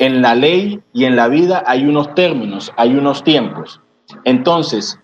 en 0.00 0.22
la 0.22 0.34
ley 0.34 0.80
y 0.94 1.04
en 1.04 1.14
la 1.14 1.28
vida 1.28 1.62
hay 1.66 1.84
unos 1.84 2.14
términos, 2.14 2.72
hay 2.76 2.94
unos 2.94 3.22
tiempos. 3.22 3.80
Entonces, 4.24 4.98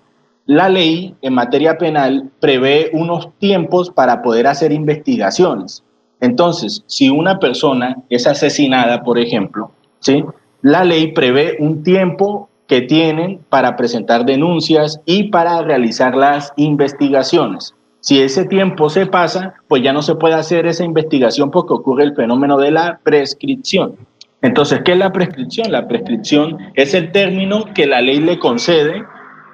la 0.46 0.70
ley 0.70 1.14
en 1.20 1.34
materia 1.34 1.76
penal 1.76 2.30
prevé 2.40 2.90
unos 2.94 3.28
tiempos 3.38 3.90
para 3.90 4.22
poder 4.22 4.46
hacer 4.46 4.72
investigaciones. 4.72 5.84
Entonces, 6.20 6.82
si 6.86 7.10
una 7.10 7.38
persona 7.38 7.96
es 8.08 8.26
asesinada, 8.26 9.02
por 9.02 9.18
ejemplo, 9.18 9.70
¿sí? 10.00 10.24
La 10.66 10.82
ley 10.82 11.12
prevé 11.12 11.54
un 11.60 11.84
tiempo 11.84 12.48
que 12.66 12.80
tienen 12.80 13.38
para 13.50 13.76
presentar 13.76 14.26
denuncias 14.26 15.00
y 15.04 15.30
para 15.30 15.62
realizar 15.62 16.16
las 16.16 16.52
investigaciones. 16.56 17.76
Si 18.00 18.20
ese 18.20 18.46
tiempo 18.46 18.90
se 18.90 19.06
pasa, 19.06 19.54
pues 19.68 19.84
ya 19.84 19.92
no 19.92 20.02
se 20.02 20.16
puede 20.16 20.34
hacer 20.34 20.66
esa 20.66 20.82
investigación 20.82 21.52
porque 21.52 21.72
ocurre 21.72 22.02
el 22.02 22.16
fenómeno 22.16 22.58
de 22.58 22.72
la 22.72 22.98
prescripción. 23.04 23.94
Entonces, 24.42 24.80
¿qué 24.84 24.94
es 24.94 24.98
la 24.98 25.12
prescripción? 25.12 25.70
La 25.70 25.86
prescripción 25.86 26.58
es 26.74 26.94
el 26.94 27.12
término 27.12 27.72
que 27.72 27.86
la 27.86 28.00
ley 28.00 28.18
le 28.18 28.40
concede 28.40 29.04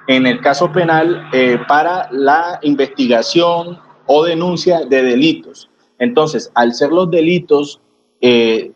en 0.07 0.25
el 0.25 0.41
caso 0.41 0.71
penal 0.71 1.29
eh, 1.31 1.59
para 1.67 2.09
la 2.11 2.57
investigación 2.63 3.77
o 4.07 4.25
denuncia 4.25 4.83
de 4.83 5.03
delitos. 5.03 5.69
Entonces, 5.99 6.51
al 6.55 6.73
ser 6.73 6.89
los 6.89 7.11
delitos 7.11 7.81
eh, 8.19 8.71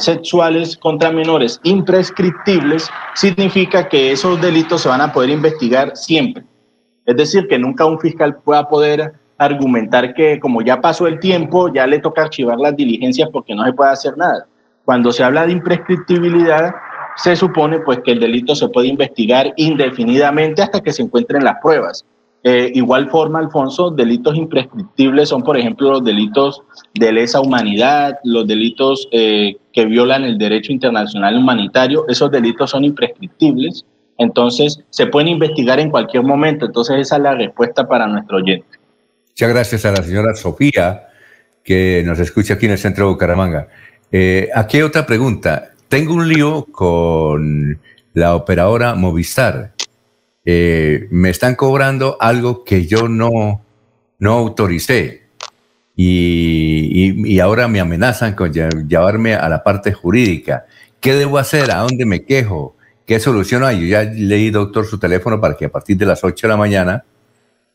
sexuales 0.00 0.76
contra 0.76 1.12
menores 1.12 1.60
imprescriptibles, 1.62 2.90
significa 3.14 3.88
que 3.88 4.10
esos 4.10 4.40
delitos 4.40 4.82
se 4.82 4.88
van 4.88 5.00
a 5.00 5.12
poder 5.12 5.30
investigar 5.30 5.96
siempre. 5.96 6.44
Es 7.06 7.16
decir, 7.16 7.46
que 7.46 7.58
nunca 7.58 7.86
un 7.86 8.00
fiscal 8.00 8.36
pueda 8.36 8.68
poder 8.68 9.12
argumentar 9.38 10.14
que 10.14 10.40
como 10.40 10.62
ya 10.62 10.80
pasó 10.80 11.06
el 11.06 11.20
tiempo, 11.20 11.72
ya 11.72 11.86
le 11.86 12.00
toca 12.00 12.22
archivar 12.22 12.58
las 12.58 12.74
diligencias 12.74 13.28
porque 13.32 13.54
no 13.54 13.64
se 13.64 13.72
puede 13.72 13.90
hacer 13.90 14.16
nada. 14.16 14.46
Cuando 14.84 15.12
se 15.12 15.22
habla 15.22 15.46
de 15.46 15.52
imprescriptibilidad, 15.52 16.74
se 17.16 17.36
supone 17.36 17.78
pues 17.80 18.00
que 18.04 18.12
el 18.12 18.20
delito 18.20 18.56
se 18.56 18.68
puede 18.68 18.88
investigar 18.88 19.52
indefinidamente 19.56 20.62
hasta 20.62 20.80
que 20.80 20.92
se 20.92 21.02
encuentren 21.02 21.44
las 21.44 21.56
pruebas. 21.62 22.04
Eh, 22.46 22.72
igual 22.74 23.08
forma, 23.08 23.38
Alfonso, 23.38 23.90
delitos 23.90 24.36
imprescriptibles 24.36 25.30
son, 25.30 25.42
por 25.42 25.56
ejemplo, 25.56 25.92
los 25.92 26.04
delitos 26.04 26.62
de 26.92 27.10
lesa 27.10 27.40
humanidad, 27.40 28.18
los 28.22 28.46
delitos 28.46 29.08
eh, 29.12 29.56
que 29.72 29.86
violan 29.86 30.24
el 30.24 30.36
derecho 30.36 30.70
internacional 30.70 31.38
humanitario, 31.38 32.04
esos 32.06 32.30
delitos 32.30 32.70
son 32.70 32.84
imprescriptibles, 32.84 33.86
entonces 34.18 34.78
se 34.90 35.06
pueden 35.06 35.28
investigar 35.28 35.80
en 35.80 35.90
cualquier 35.90 36.22
momento, 36.22 36.66
entonces 36.66 36.98
esa 36.98 37.16
es 37.16 37.22
la 37.22 37.34
respuesta 37.34 37.88
para 37.88 38.06
nuestro 38.06 38.36
oyente. 38.36 38.78
Muchas 39.30 39.48
gracias 39.48 39.84
a 39.86 39.92
la 39.92 40.02
señora 40.02 40.34
Sofía, 40.34 41.08
que 41.64 42.02
nos 42.04 42.18
escucha 42.18 42.54
aquí 42.54 42.66
en 42.66 42.72
el 42.72 42.78
centro 42.78 43.06
de 43.06 43.12
Bucaramanga. 43.12 43.68
Eh, 44.12 44.50
aquí 44.54 44.82
otra 44.82 45.06
pregunta. 45.06 45.70
Tengo 45.88 46.12
un 46.12 46.28
lío 46.28 46.66
con 46.70 47.80
la 48.12 48.34
operadora 48.34 48.94
Movistar 48.94 49.73
eh, 50.44 51.06
me 51.10 51.30
están 51.30 51.54
cobrando 51.54 52.16
algo 52.20 52.64
que 52.64 52.86
yo 52.86 53.08
no, 53.08 53.64
no 54.18 54.32
autoricé. 54.32 55.22
Y, 55.96 57.38
ahora 57.38 57.68
me 57.68 57.80
amenazan 57.80 58.34
con 58.34 58.52
llevarme 58.52 59.34
a 59.34 59.48
la 59.48 59.62
parte 59.62 59.92
jurídica. 59.92 60.66
¿Qué 61.00 61.14
debo 61.14 61.38
hacer? 61.38 61.70
¿A 61.70 61.78
dónde 61.78 62.04
me 62.04 62.24
quejo? 62.24 62.76
¿Qué 63.06 63.20
solución 63.20 63.64
hay? 63.64 63.82
Yo 63.82 63.86
ya 63.86 64.02
leí, 64.04 64.50
doctor, 64.50 64.86
su 64.86 64.98
teléfono 64.98 65.40
para 65.40 65.56
que 65.56 65.66
a 65.66 65.68
partir 65.68 65.96
de 65.96 66.06
las 66.06 66.24
8 66.24 66.46
de 66.46 66.50
la 66.50 66.56
mañana 66.56 67.04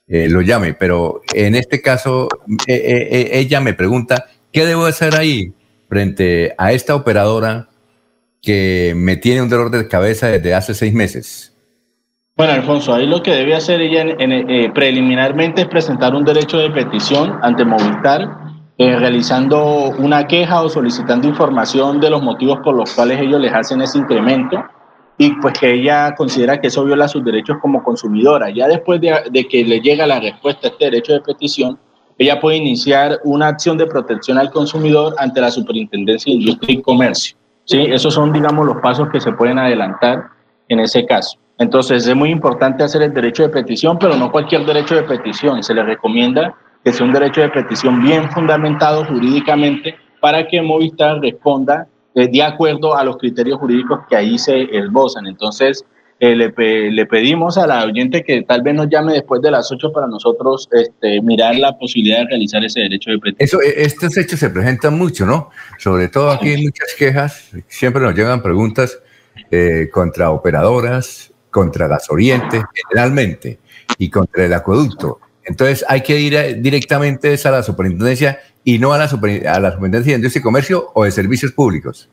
eh, 0.07 0.27
lo 0.27 0.41
llame, 0.41 0.73
pero 0.73 1.21
en 1.33 1.55
este 1.55 1.81
caso 1.81 2.27
eh, 2.67 3.29
ella 3.31 3.61
me 3.61 3.73
pregunta, 3.73 4.25
¿qué 4.51 4.65
debo 4.65 4.85
hacer 4.85 5.15
ahí 5.15 5.53
frente 5.87 6.55
a 6.57 6.73
esta 6.73 6.95
operadora 6.95 7.69
que 8.41 8.93
me 8.97 9.17
tiene 9.17 9.43
un 9.43 9.49
dolor 9.49 9.69
de 9.69 9.87
cabeza 9.87 10.27
desde 10.27 10.55
hace 10.55 10.73
seis 10.73 10.93
meses? 10.93 11.53
Bueno, 12.39 12.53
Alfonso, 12.53 12.93
ahí 12.93 13.05
lo 13.05 13.21
que 13.21 13.31
debe 13.31 13.53
hacer 13.53 13.81
ella 13.81 14.15
eh, 14.17 14.71
preliminarmente 14.73 15.63
es 15.63 15.67
presentar 15.67 16.15
un 16.15 16.23
derecho 16.23 16.57
de 16.57 16.71
petición 16.71 17.37
ante 17.41 17.65
Movistar, 17.65 18.29
eh, 18.77 18.95
realizando 18.97 19.89
una 19.97 20.25
queja 20.25 20.61
o 20.61 20.69
solicitando 20.69 21.27
información 21.27 21.99
de 21.99 22.09
los 22.09 22.23
motivos 22.23 22.59
por 22.63 22.75
los 22.75 22.93
cuales 22.93 23.19
ellos 23.19 23.41
les 23.41 23.51
hacen 23.53 23.81
ese 23.81 23.97
incremento 23.97 24.63
y 25.17 25.33
pues 25.41 25.59
que 25.59 25.73
ella 25.73 26.15
considera 26.15 26.61
que 26.61 26.67
eso 26.67 26.85
viola 26.85 27.09
sus 27.09 27.25
derechos 27.25 27.57
como 27.61 27.83
consumidora. 27.83 28.49
Ya 28.51 28.69
después 28.69 29.01
de, 29.01 29.45
que 29.49 29.65
le 29.65 29.81
llega 29.81 30.07
la 30.07 30.21
respuesta 30.21 30.69
a 30.69 30.71
este 30.71 30.85
derecho 30.85 31.11
de 31.11 31.19
petición, 31.19 31.77
ella 32.17 32.39
puede 32.39 32.55
iniciar 32.55 33.19
una 33.25 33.49
acción 33.49 33.77
de 33.77 33.85
protección 33.85 34.37
al 34.37 34.49
consumidor 34.49 35.13
ante 35.17 35.41
la 35.41 35.51
Superintendencia 35.51 36.31
de 36.31 36.39
Industria 36.39 36.73
y 36.73 36.81
Comercio. 36.81 37.35
¿sí? 37.65 37.81
Esos 37.81 38.13
son, 38.13 38.31
digamos, 38.31 38.65
los 38.65 38.77
pasos 38.77 39.09
que 39.09 39.19
se 39.19 39.33
pueden 39.33 39.59
adelantar 39.59 40.29
en 40.69 40.79
ese 40.79 41.05
caso. 41.05 41.37
Entonces 41.59 42.07
es 42.07 42.15
muy 42.15 42.31
importante 42.31 42.83
hacer 42.83 43.01
el 43.01 43.13
derecho 43.13 43.43
de 43.43 43.49
petición, 43.49 43.99
pero 43.99 44.15
no 44.15 44.31
cualquier 44.31 44.65
derecho 44.65 44.95
de 44.95 45.03
petición. 45.03 45.61
Se 45.61 45.73
le 45.73 45.83
recomienda 45.83 46.55
que 46.83 46.93
sea 46.93 47.05
un 47.05 47.13
derecho 47.13 47.41
de 47.41 47.49
petición 47.49 48.01
bien 48.01 48.29
fundamentado 48.31 49.05
jurídicamente 49.05 49.95
para 50.21 50.47
que 50.47 50.61
Movistar 50.61 51.19
responda 51.19 51.87
eh, 52.15 52.27
de 52.27 52.43
acuerdo 52.43 52.95
a 52.95 53.03
los 53.03 53.17
criterios 53.17 53.59
jurídicos 53.59 53.99
que 54.09 54.15
ahí 54.15 54.39
se 54.39 54.63
esbozan. 54.75 55.27
Entonces, 55.27 55.85
eh, 56.21 56.35
le, 56.35 57.05
pedimos 57.05 57.57
a 57.57 57.65
la 57.65 57.85
oyente 57.85 58.23
que 58.23 58.41
tal 58.41 58.61
vez 58.61 58.75
nos 58.75 58.89
llame 58.89 59.13
después 59.13 59.41
de 59.41 59.51
las 59.51 59.71
8 59.71 59.93
para 59.93 60.05
nosotros 60.05 60.67
este, 60.71 61.21
mirar 61.21 61.55
la 61.55 61.77
posibilidad 61.77 62.19
de 62.19 62.25
realizar 62.25 62.63
ese 62.63 62.81
derecho 62.81 63.11
de 63.11 63.19
petición. 63.19 63.61
Eso, 63.61 63.61
e, 63.61 63.83
estos 63.83 64.17
hechos 64.17 64.39
se 64.39 64.49
presentan 64.49 64.97
mucho, 64.97 65.25
¿no? 65.25 65.49
Sobre 65.77 66.09
todo 66.09 66.29
aquí 66.31 66.49
hay 66.49 66.63
muchas 66.63 66.93
quejas, 66.97 67.51
siempre 67.67 68.01
nos 68.01 68.15
llegan 68.15 68.41
preguntas 68.41 69.01
eh, 69.49 69.89
contra 69.93 70.31
operadoras, 70.31 71.28
contra 71.49 71.87
Gasoriente, 71.87 72.63
generalmente, 72.89 73.59
y 73.97 74.09
contra 74.09 74.45
el 74.45 74.53
acueducto. 74.53 75.19
Entonces 75.43 75.83
hay 75.87 76.01
que 76.01 76.19
ir 76.19 76.61
directamente 76.61 77.35
a 77.43 77.51
la 77.51 77.63
superintendencia 77.63 78.39
y 78.63 78.77
no 78.77 78.93
a 78.93 78.97
la, 78.97 79.05
a 79.05 79.59
la 79.59 79.71
superintendencia 79.71 80.13
de 80.13 80.17
industria 80.17 80.39
y 80.39 80.43
comercio 80.43 80.91
o 80.93 81.03
de 81.03 81.11
servicios 81.11 81.51
públicos. 81.51 82.09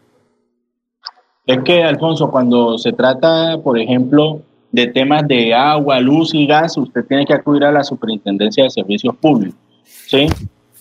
Es 1.46 1.59
que, 1.64 1.83
Alfonso, 1.83 2.31
cuando 2.31 2.77
se 2.79 2.92
trata, 2.92 3.59
por 3.62 3.79
ejemplo, 3.79 4.40
de 4.72 4.88
temas 4.88 5.29
de 5.29 5.55
agua, 5.55 6.01
luz 6.01 6.35
y 6.35 6.46
gas, 6.46 6.77
usted 6.77 7.05
tiene 7.05 7.25
que 7.25 7.35
acudir 7.35 7.64
a 7.64 7.70
la 7.70 7.85
superintendencia 7.85 8.64
de 8.64 8.70
servicios 8.70 9.14
públicos. 9.16 9.59
¿sí? 10.07 10.27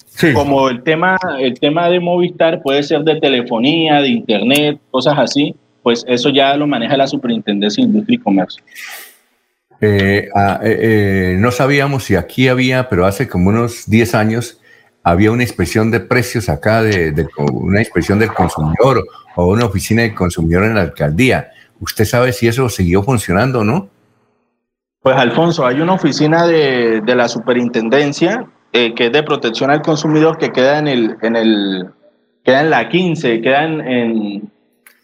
Sí. 0.08 0.34
Como 0.34 0.70
el 0.70 0.82
tema, 0.82 1.18
el 1.40 1.60
tema 1.60 1.90
de 1.90 2.00
Movistar 2.00 2.62
puede 2.62 2.82
ser 2.84 3.04
de 3.04 3.20
telefonía, 3.20 4.02
de 4.02 4.10
internet, 4.10 4.80
cosas 4.90 5.16
así 5.18 5.56
pues 5.86 6.04
eso 6.08 6.30
ya 6.30 6.58
lo 6.58 6.66
maneja 6.66 6.98
la 6.98 7.06
Superintendencia 7.06 7.84
de 7.84 7.92
Industria 7.92 8.16
y 8.16 8.18
Comercio. 8.18 8.64
Eh, 9.80 10.30
ah, 10.34 10.60
eh, 10.64 10.80
eh, 10.82 11.38
no 11.38 11.52
sabíamos 11.52 12.06
si 12.06 12.16
aquí 12.16 12.48
había, 12.48 12.90
pero 12.90 13.06
hace 13.06 13.30
como 13.30 13.50
unos 13.50 13.88
10 13.88 14.16
años 14.16 14.60
había 15.04 15.32
una 15.32 15.44
inspección 15.44 15.92
de 15.92 16.00
precios 16.00 16.50
acá, 16.50 16.82
de, 16.82 17.28
una 17.38 17.82
inspección 17.82 18.18
del 18.18 18.34
consumidor 18.34 19.06
o 19.36 19.46
una 19.46 19.66
oficina 19.66 20.02
de 20.02 20.16
consumidor 20.16 20.64
en 20.64 20.74
la 20.74 20.82
alcaldía. 20.82 21.52
¿Usted 21.80 22.06
sabe 22.06 22.34
si 22.34 22.48
eso 22.48 22.68
siguió 22.68 23.04
funcionando 23.04 23.60
o 23.60 23.64
no? 23.64 23.88
Pues 25.04 25.16
Alfonso, 25.16 25.68
hay 25.68 25.82
una 25.82 25.94
oficina 25.94 26.48
de, 26.48 27.04
la 27.06 27.28
superintendencia 27.28 28.48
que 28.72 28.94
es 28.98 29.12
de 29.12 29.22
protección 29.22 29.70
al 29.70 29.84
consumidor 29.84 30.40
que 30.40 30.52
queda 30.52 30.80
en 30.80 30.88
el, 30.88 31.16
en 31.22 31.36
el, 31.36 31.86
queda 32.44 32.62
en 32.62 32.72
la 32.72 32.90
15, 32.90 33.42
queda 33.42 33.66
en, 33.66 33.82
en, 33.82 34.55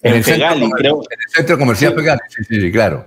el 0.03 0.23
Pegali, 0.23 0.61
centro, 0.61 0.77
creo. 0.77 0.95
En 0.97 1.19
el 1.27 1.35
centro 1.35 1.57
comercial 1.57 1.93
Pegali, 1.93 2.19
sí, 2.29 2.43
sí, 2.43 2.71
claro. 2.71 3.05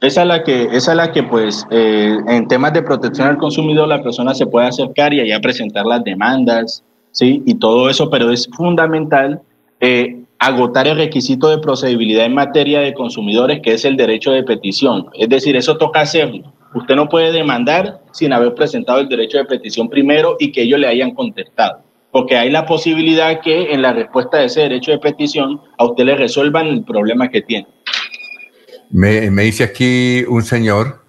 Esa 0.00 0.22
es 0.22 0.28
la 0.28 0.42
que, 0.42 0.64
esa 0.72 0.92
es 0.92 0.96
la 0.96 1.12
que 1.12 1.22
pues, 1.22 1.66
eh, 1.70 2.16
en 2.26 2.48
temas 2.48 2.72
de 2.72 2.82
protección 2.82 3.28
al 3.28 3.38
consumidor, 3.38 3.88
la 3.88 4.02
persona 4.02 4.34
se 4.34 4.46
puede 4.46 4.66
acercar 4.66 5.14
y 5.14 5.20
allá 5.20 5.40
presentar 5.40 5.86
las 5.86 6.02
demandas, 6.02 6.82
¿sí? 7.12 7.42
Y 7.46 7.54
todo 7.54 7.88
eso, 7.88 8.10
pero 8.10 8.30
es 8.30 8.48
fundamental 8.52 9.40
eh, 9.80 10.22
agotar 10.38 10.88
el 10.88 10.96
requisito 10.96 11.48
de 11.48 11.58
procedibilidad 11.58 12.26
en 12.26 12.34
materia 12.34 12.80
de 12.80 12.94
consumidores, 12.94 13.60
que 13.62 13.74
es 13.74 13.84
el 13.84 13.96
derecho 13.96 14.32
de 14.32 14.42
petición. 14.42 15.06
Es 15.14 15.28
decir, 15.28 15.54
eso 15.54 15.76
toca 15.76 16.00
hacerlo. 16.00 16.52
Usted 16.74 16.96
no 16.96 17.08
puede 17.08 17.30
demandar 17.30 18.00
sin 18.12 18.32
haber 18.32 18.54
presentado 18.54 18.98
el 18.98 19.08
derecho 19.08 19.38
de 19.38 19.44
petición 19.44 19.88
primero 19.88 20.36
y 20.40 20.50
que 20.50 20.62
ellos 20.62 20.80
le 20.80 20.88
hayan 20.88 21.12
contestado 21.12 21.80
porque 22.12 22.36
hay 22.36 22.50
la 22.50 22.66
posibilidad 22.66 23.40
que 23.40 23.72
en 23.72 23.82
la 23.82 23.94
respuesta 23.94 24.36
de 24.36 24.44
ese 24.44 24.60
derecho 24.60 24.92
de 24.92 24.98
petición 24.98 25.60
a 25.78 25.86
usted 25.86 26.04
le 26.04 26.14
resuelvan 26.14 26.66
el 26.66 26.84
problema 26.84 27.28
que 27.30 27.40
tiene. 27.40 27.66
Me, 28.90 29.30
dice 29.30 29.64
aquí 29.64 30.22
un 30.28 30.42
señor, 30.42 31.00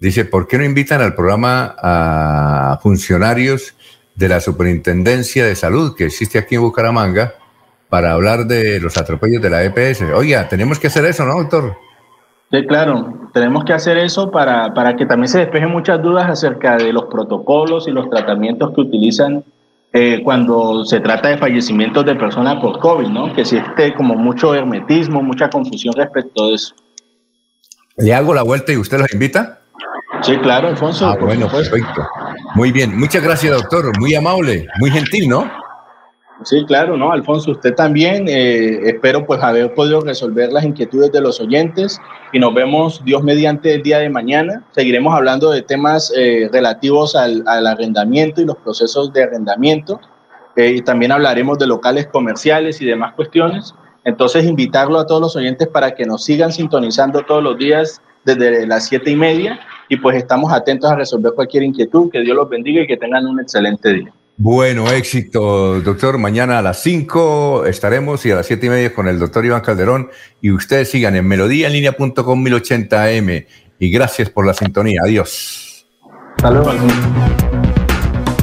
dice, 0.00 0.24
¿por 0.24 0.48
qué 0.48 0.58
no 0.58 0.64
invitan 0.64 1.00
al 1.00 1.14
programa 1.14 1.76
a 1.80 2.80
funcionarios 2.82 3.76
de 4.16 4.28
la 4.28 4.40
Superintendencia 4.40 5.46
de 5.46 5.54
Salud 5.54 5.94
que 5.96 6.06
existe 6.06 6.40
aquí 6.40 6.56
en 6.56 6.62
Bucaramanga 6.62 7.34
para 7.88 8.12
hablar 8.12 8.46
de 8.46 8.80
los 8.80 8.98
atropellos 8.98 9.40
de 9.40 9.50
la 9.50 9.62
EPS? 9.62 10.02
Oiga, 10.12 10.48
tenemos 10.48 10.80
que 10.80 10.88
hacer 10.88 11.04
eso, 11.04 11.24
¿no, 11.24 11.34
doctor? 11.38 11.76
Sí, 12.50 12.66
claro, 12.66 13.30
tenemos 13.32 13.64
que 13.64 13.72
hacer 13.72 13.96
eso 13.96 14.32
para, 14.32 14.74
para 14.74 14.96
que 14.96 15.06
también 15.06 15.28
se 15.28 15.38
despejen 15.38 15.70
muchas 15.70 16.02
dudas 16.02 16.28
acerca 16.28 16.76
de 16.76 16.92
los 16.92 17.04
protocolos 17.04 17.86
y 17.86 17.92
los 17.92 18.10
tratamientos 18.10 18.74
que 18.74 18.80
utilizan 18.80 19.44
eh, 19.92 20.20
cuando 20.24 20.84
se 20.84 21.00
trata 21.00 21.28
de 21.28 21.38
fallecimientos 21.38 22.04
de 22.06 22.14
personas 22.14 22.60
por 22.60 22.78
COVID, 22.78 23.08
¿no? 23.08 23.34
Que 23.34 23.42
existe 23.42 23.94
como 23.94 24.14
mucho 24.14 24.54
hermetismo, 24.54 25.22
mucha 25.22 25.50
confusión 25.50 25.94
respecto 25.94 26.48
de 26.48 26.54
eso. 26.54 26.74
¿Le 27.98 28.14
hago 28.14 28.32
la 28.32 28.42
vuelta 28.42 28.72
y 28.72 28.78
usted 28.78 28.98
los 28.98 29.12
invita? 29.12 29.60
Sí, 30.22 30.36
claro, 30.38 30.68
Alfonso. 30.68 31.06
Ah, 31.06 31.16
bueno, 31.20 31.48
perfecto. 31.48 32.06
Muy 32.54 32.72
bien, 32.72 32.98
muchas 32.98 33.22
gracias, 33.22 33.54
doctor. 33.54 33.98
Muy 33.98 34.14
amable, 34.14 34.66
muy 34.78 34.90
gentil, 34.90 35.28
¿no? 35.28 35.50
Sí, 36.44 36.64
claro, 36.66 36.96
¿no? 36.96 37.12
Alfonso, 37.12 37.52
usted 37.52 37.74
también. 37.74 38.26
Eh, 38.28 38.88
espero 38.88 39.24
pues 39.24 39.42
haber 39.42 39.72
podido 39.74 40.00
resolver 40.00 40.52
las 40.52 40.64
inquietudes 40.64 41.12
de 41.12 41.20
los 41.20 41.40
oyentes 41.40 42.00
y 42.32 42.38
nos 42.38 42.54
vemos 42.54 43.02
Dios 43.04 43.22
mediante 43.22 43.74
el 43.74 43.82
día 43.82 43.98
de 43.98 44.08
mañana. 44.08 44.64
Seguiremos 44.72 45.14
hablando 45.14 45.50
de 45.50 45.62
temas 45.62 46.12
eh, 46.16 46.48
relativos 46.52 47.14
al, 47.14 47.46
arrendamiento 47.46 48.40
y 48.40 48.44
los 48.44 48.56
procesos 48.56 49.12
de 49.12 49.24
arrendamiento. 49.24 50.00
Eh, 50.56 50.74
y 50.76 50.82
también 50.82 51.12
hablaremos 51.12 51.58
de 51.58 51.66
locales 51.66 52.06
comerciales 52.08 52.80
y 52.80 52.86
demás 52.86 53.14
cuestiones. 53.14 53.74
Entonces, 54.04 54.44
invitarlo 54.44 54.98
a 54.98 55.06
todos 55.06 55.20
los 55.20 55.36
oyentes 55.36 55.68
para 55.68 55.94
que 55.94 56.04
nos 56.04 56.24
sigan 56.24 56.52
sintonizando 56.52 57.22
todos 57.22 57.42
los 57.42 57.56
días 57.56 58.02
desde 58.24 58.66
las 58.66 58.86
siete 58.86 59.10
y 59.10 59.16
media 59.16 59.60
y 59.88 59.96
pues 59.96 60.16
estamos 60.16 60.52
atentos 60.52 60.90
a 60.90 60.96
resolver 60.96 61.32
cualquier 61.34 61.62
inquietud. 61.62 62.10
Que 62.10 62.20
Dios 62.20 62.36
los 62.36 62.48
bendiga 62.48 62.82
y 62.82 62.86
que 62.86 62.96
tengan 62.96 63.26
un 63.26 63.40
excelente 63.40 63.92
día. 63.92 64.12
Bueno, 64.44 64.90
éxito, 64.90 65.80
doctor. 65.82 66.18
Mañana 66.18 66.58
a 66.58 66.62
las 66.62 66.82
5 66.82 67.64
estaremos 67.66 68.26
y 68.26 68.32
a 68.32 68.34
las 68.34 68.46
siete 68.46 68.66
y 68.66 68.70
media 68.70 68.92
con 68.92 69.06
el 69.06 69.20
doctor 69.20 69.46
Iván 69.46 69.60
Calderón. 69.60 70.10
Y 70.40 70.50
ustedes 70.50 70.90
sigan 70.90 71.14
en 71.14 71.28
melodíaenlínea.com 71.28 72.44
1080m. 72.44 73.46
Y 73.78 73.90
gracias 73.92 74.30
por 74.30 74.44
la 74.44 74.52
sintonía. 74.52 75.02
Adiós. 75.04 75.86
Saludos. 76.40 76.74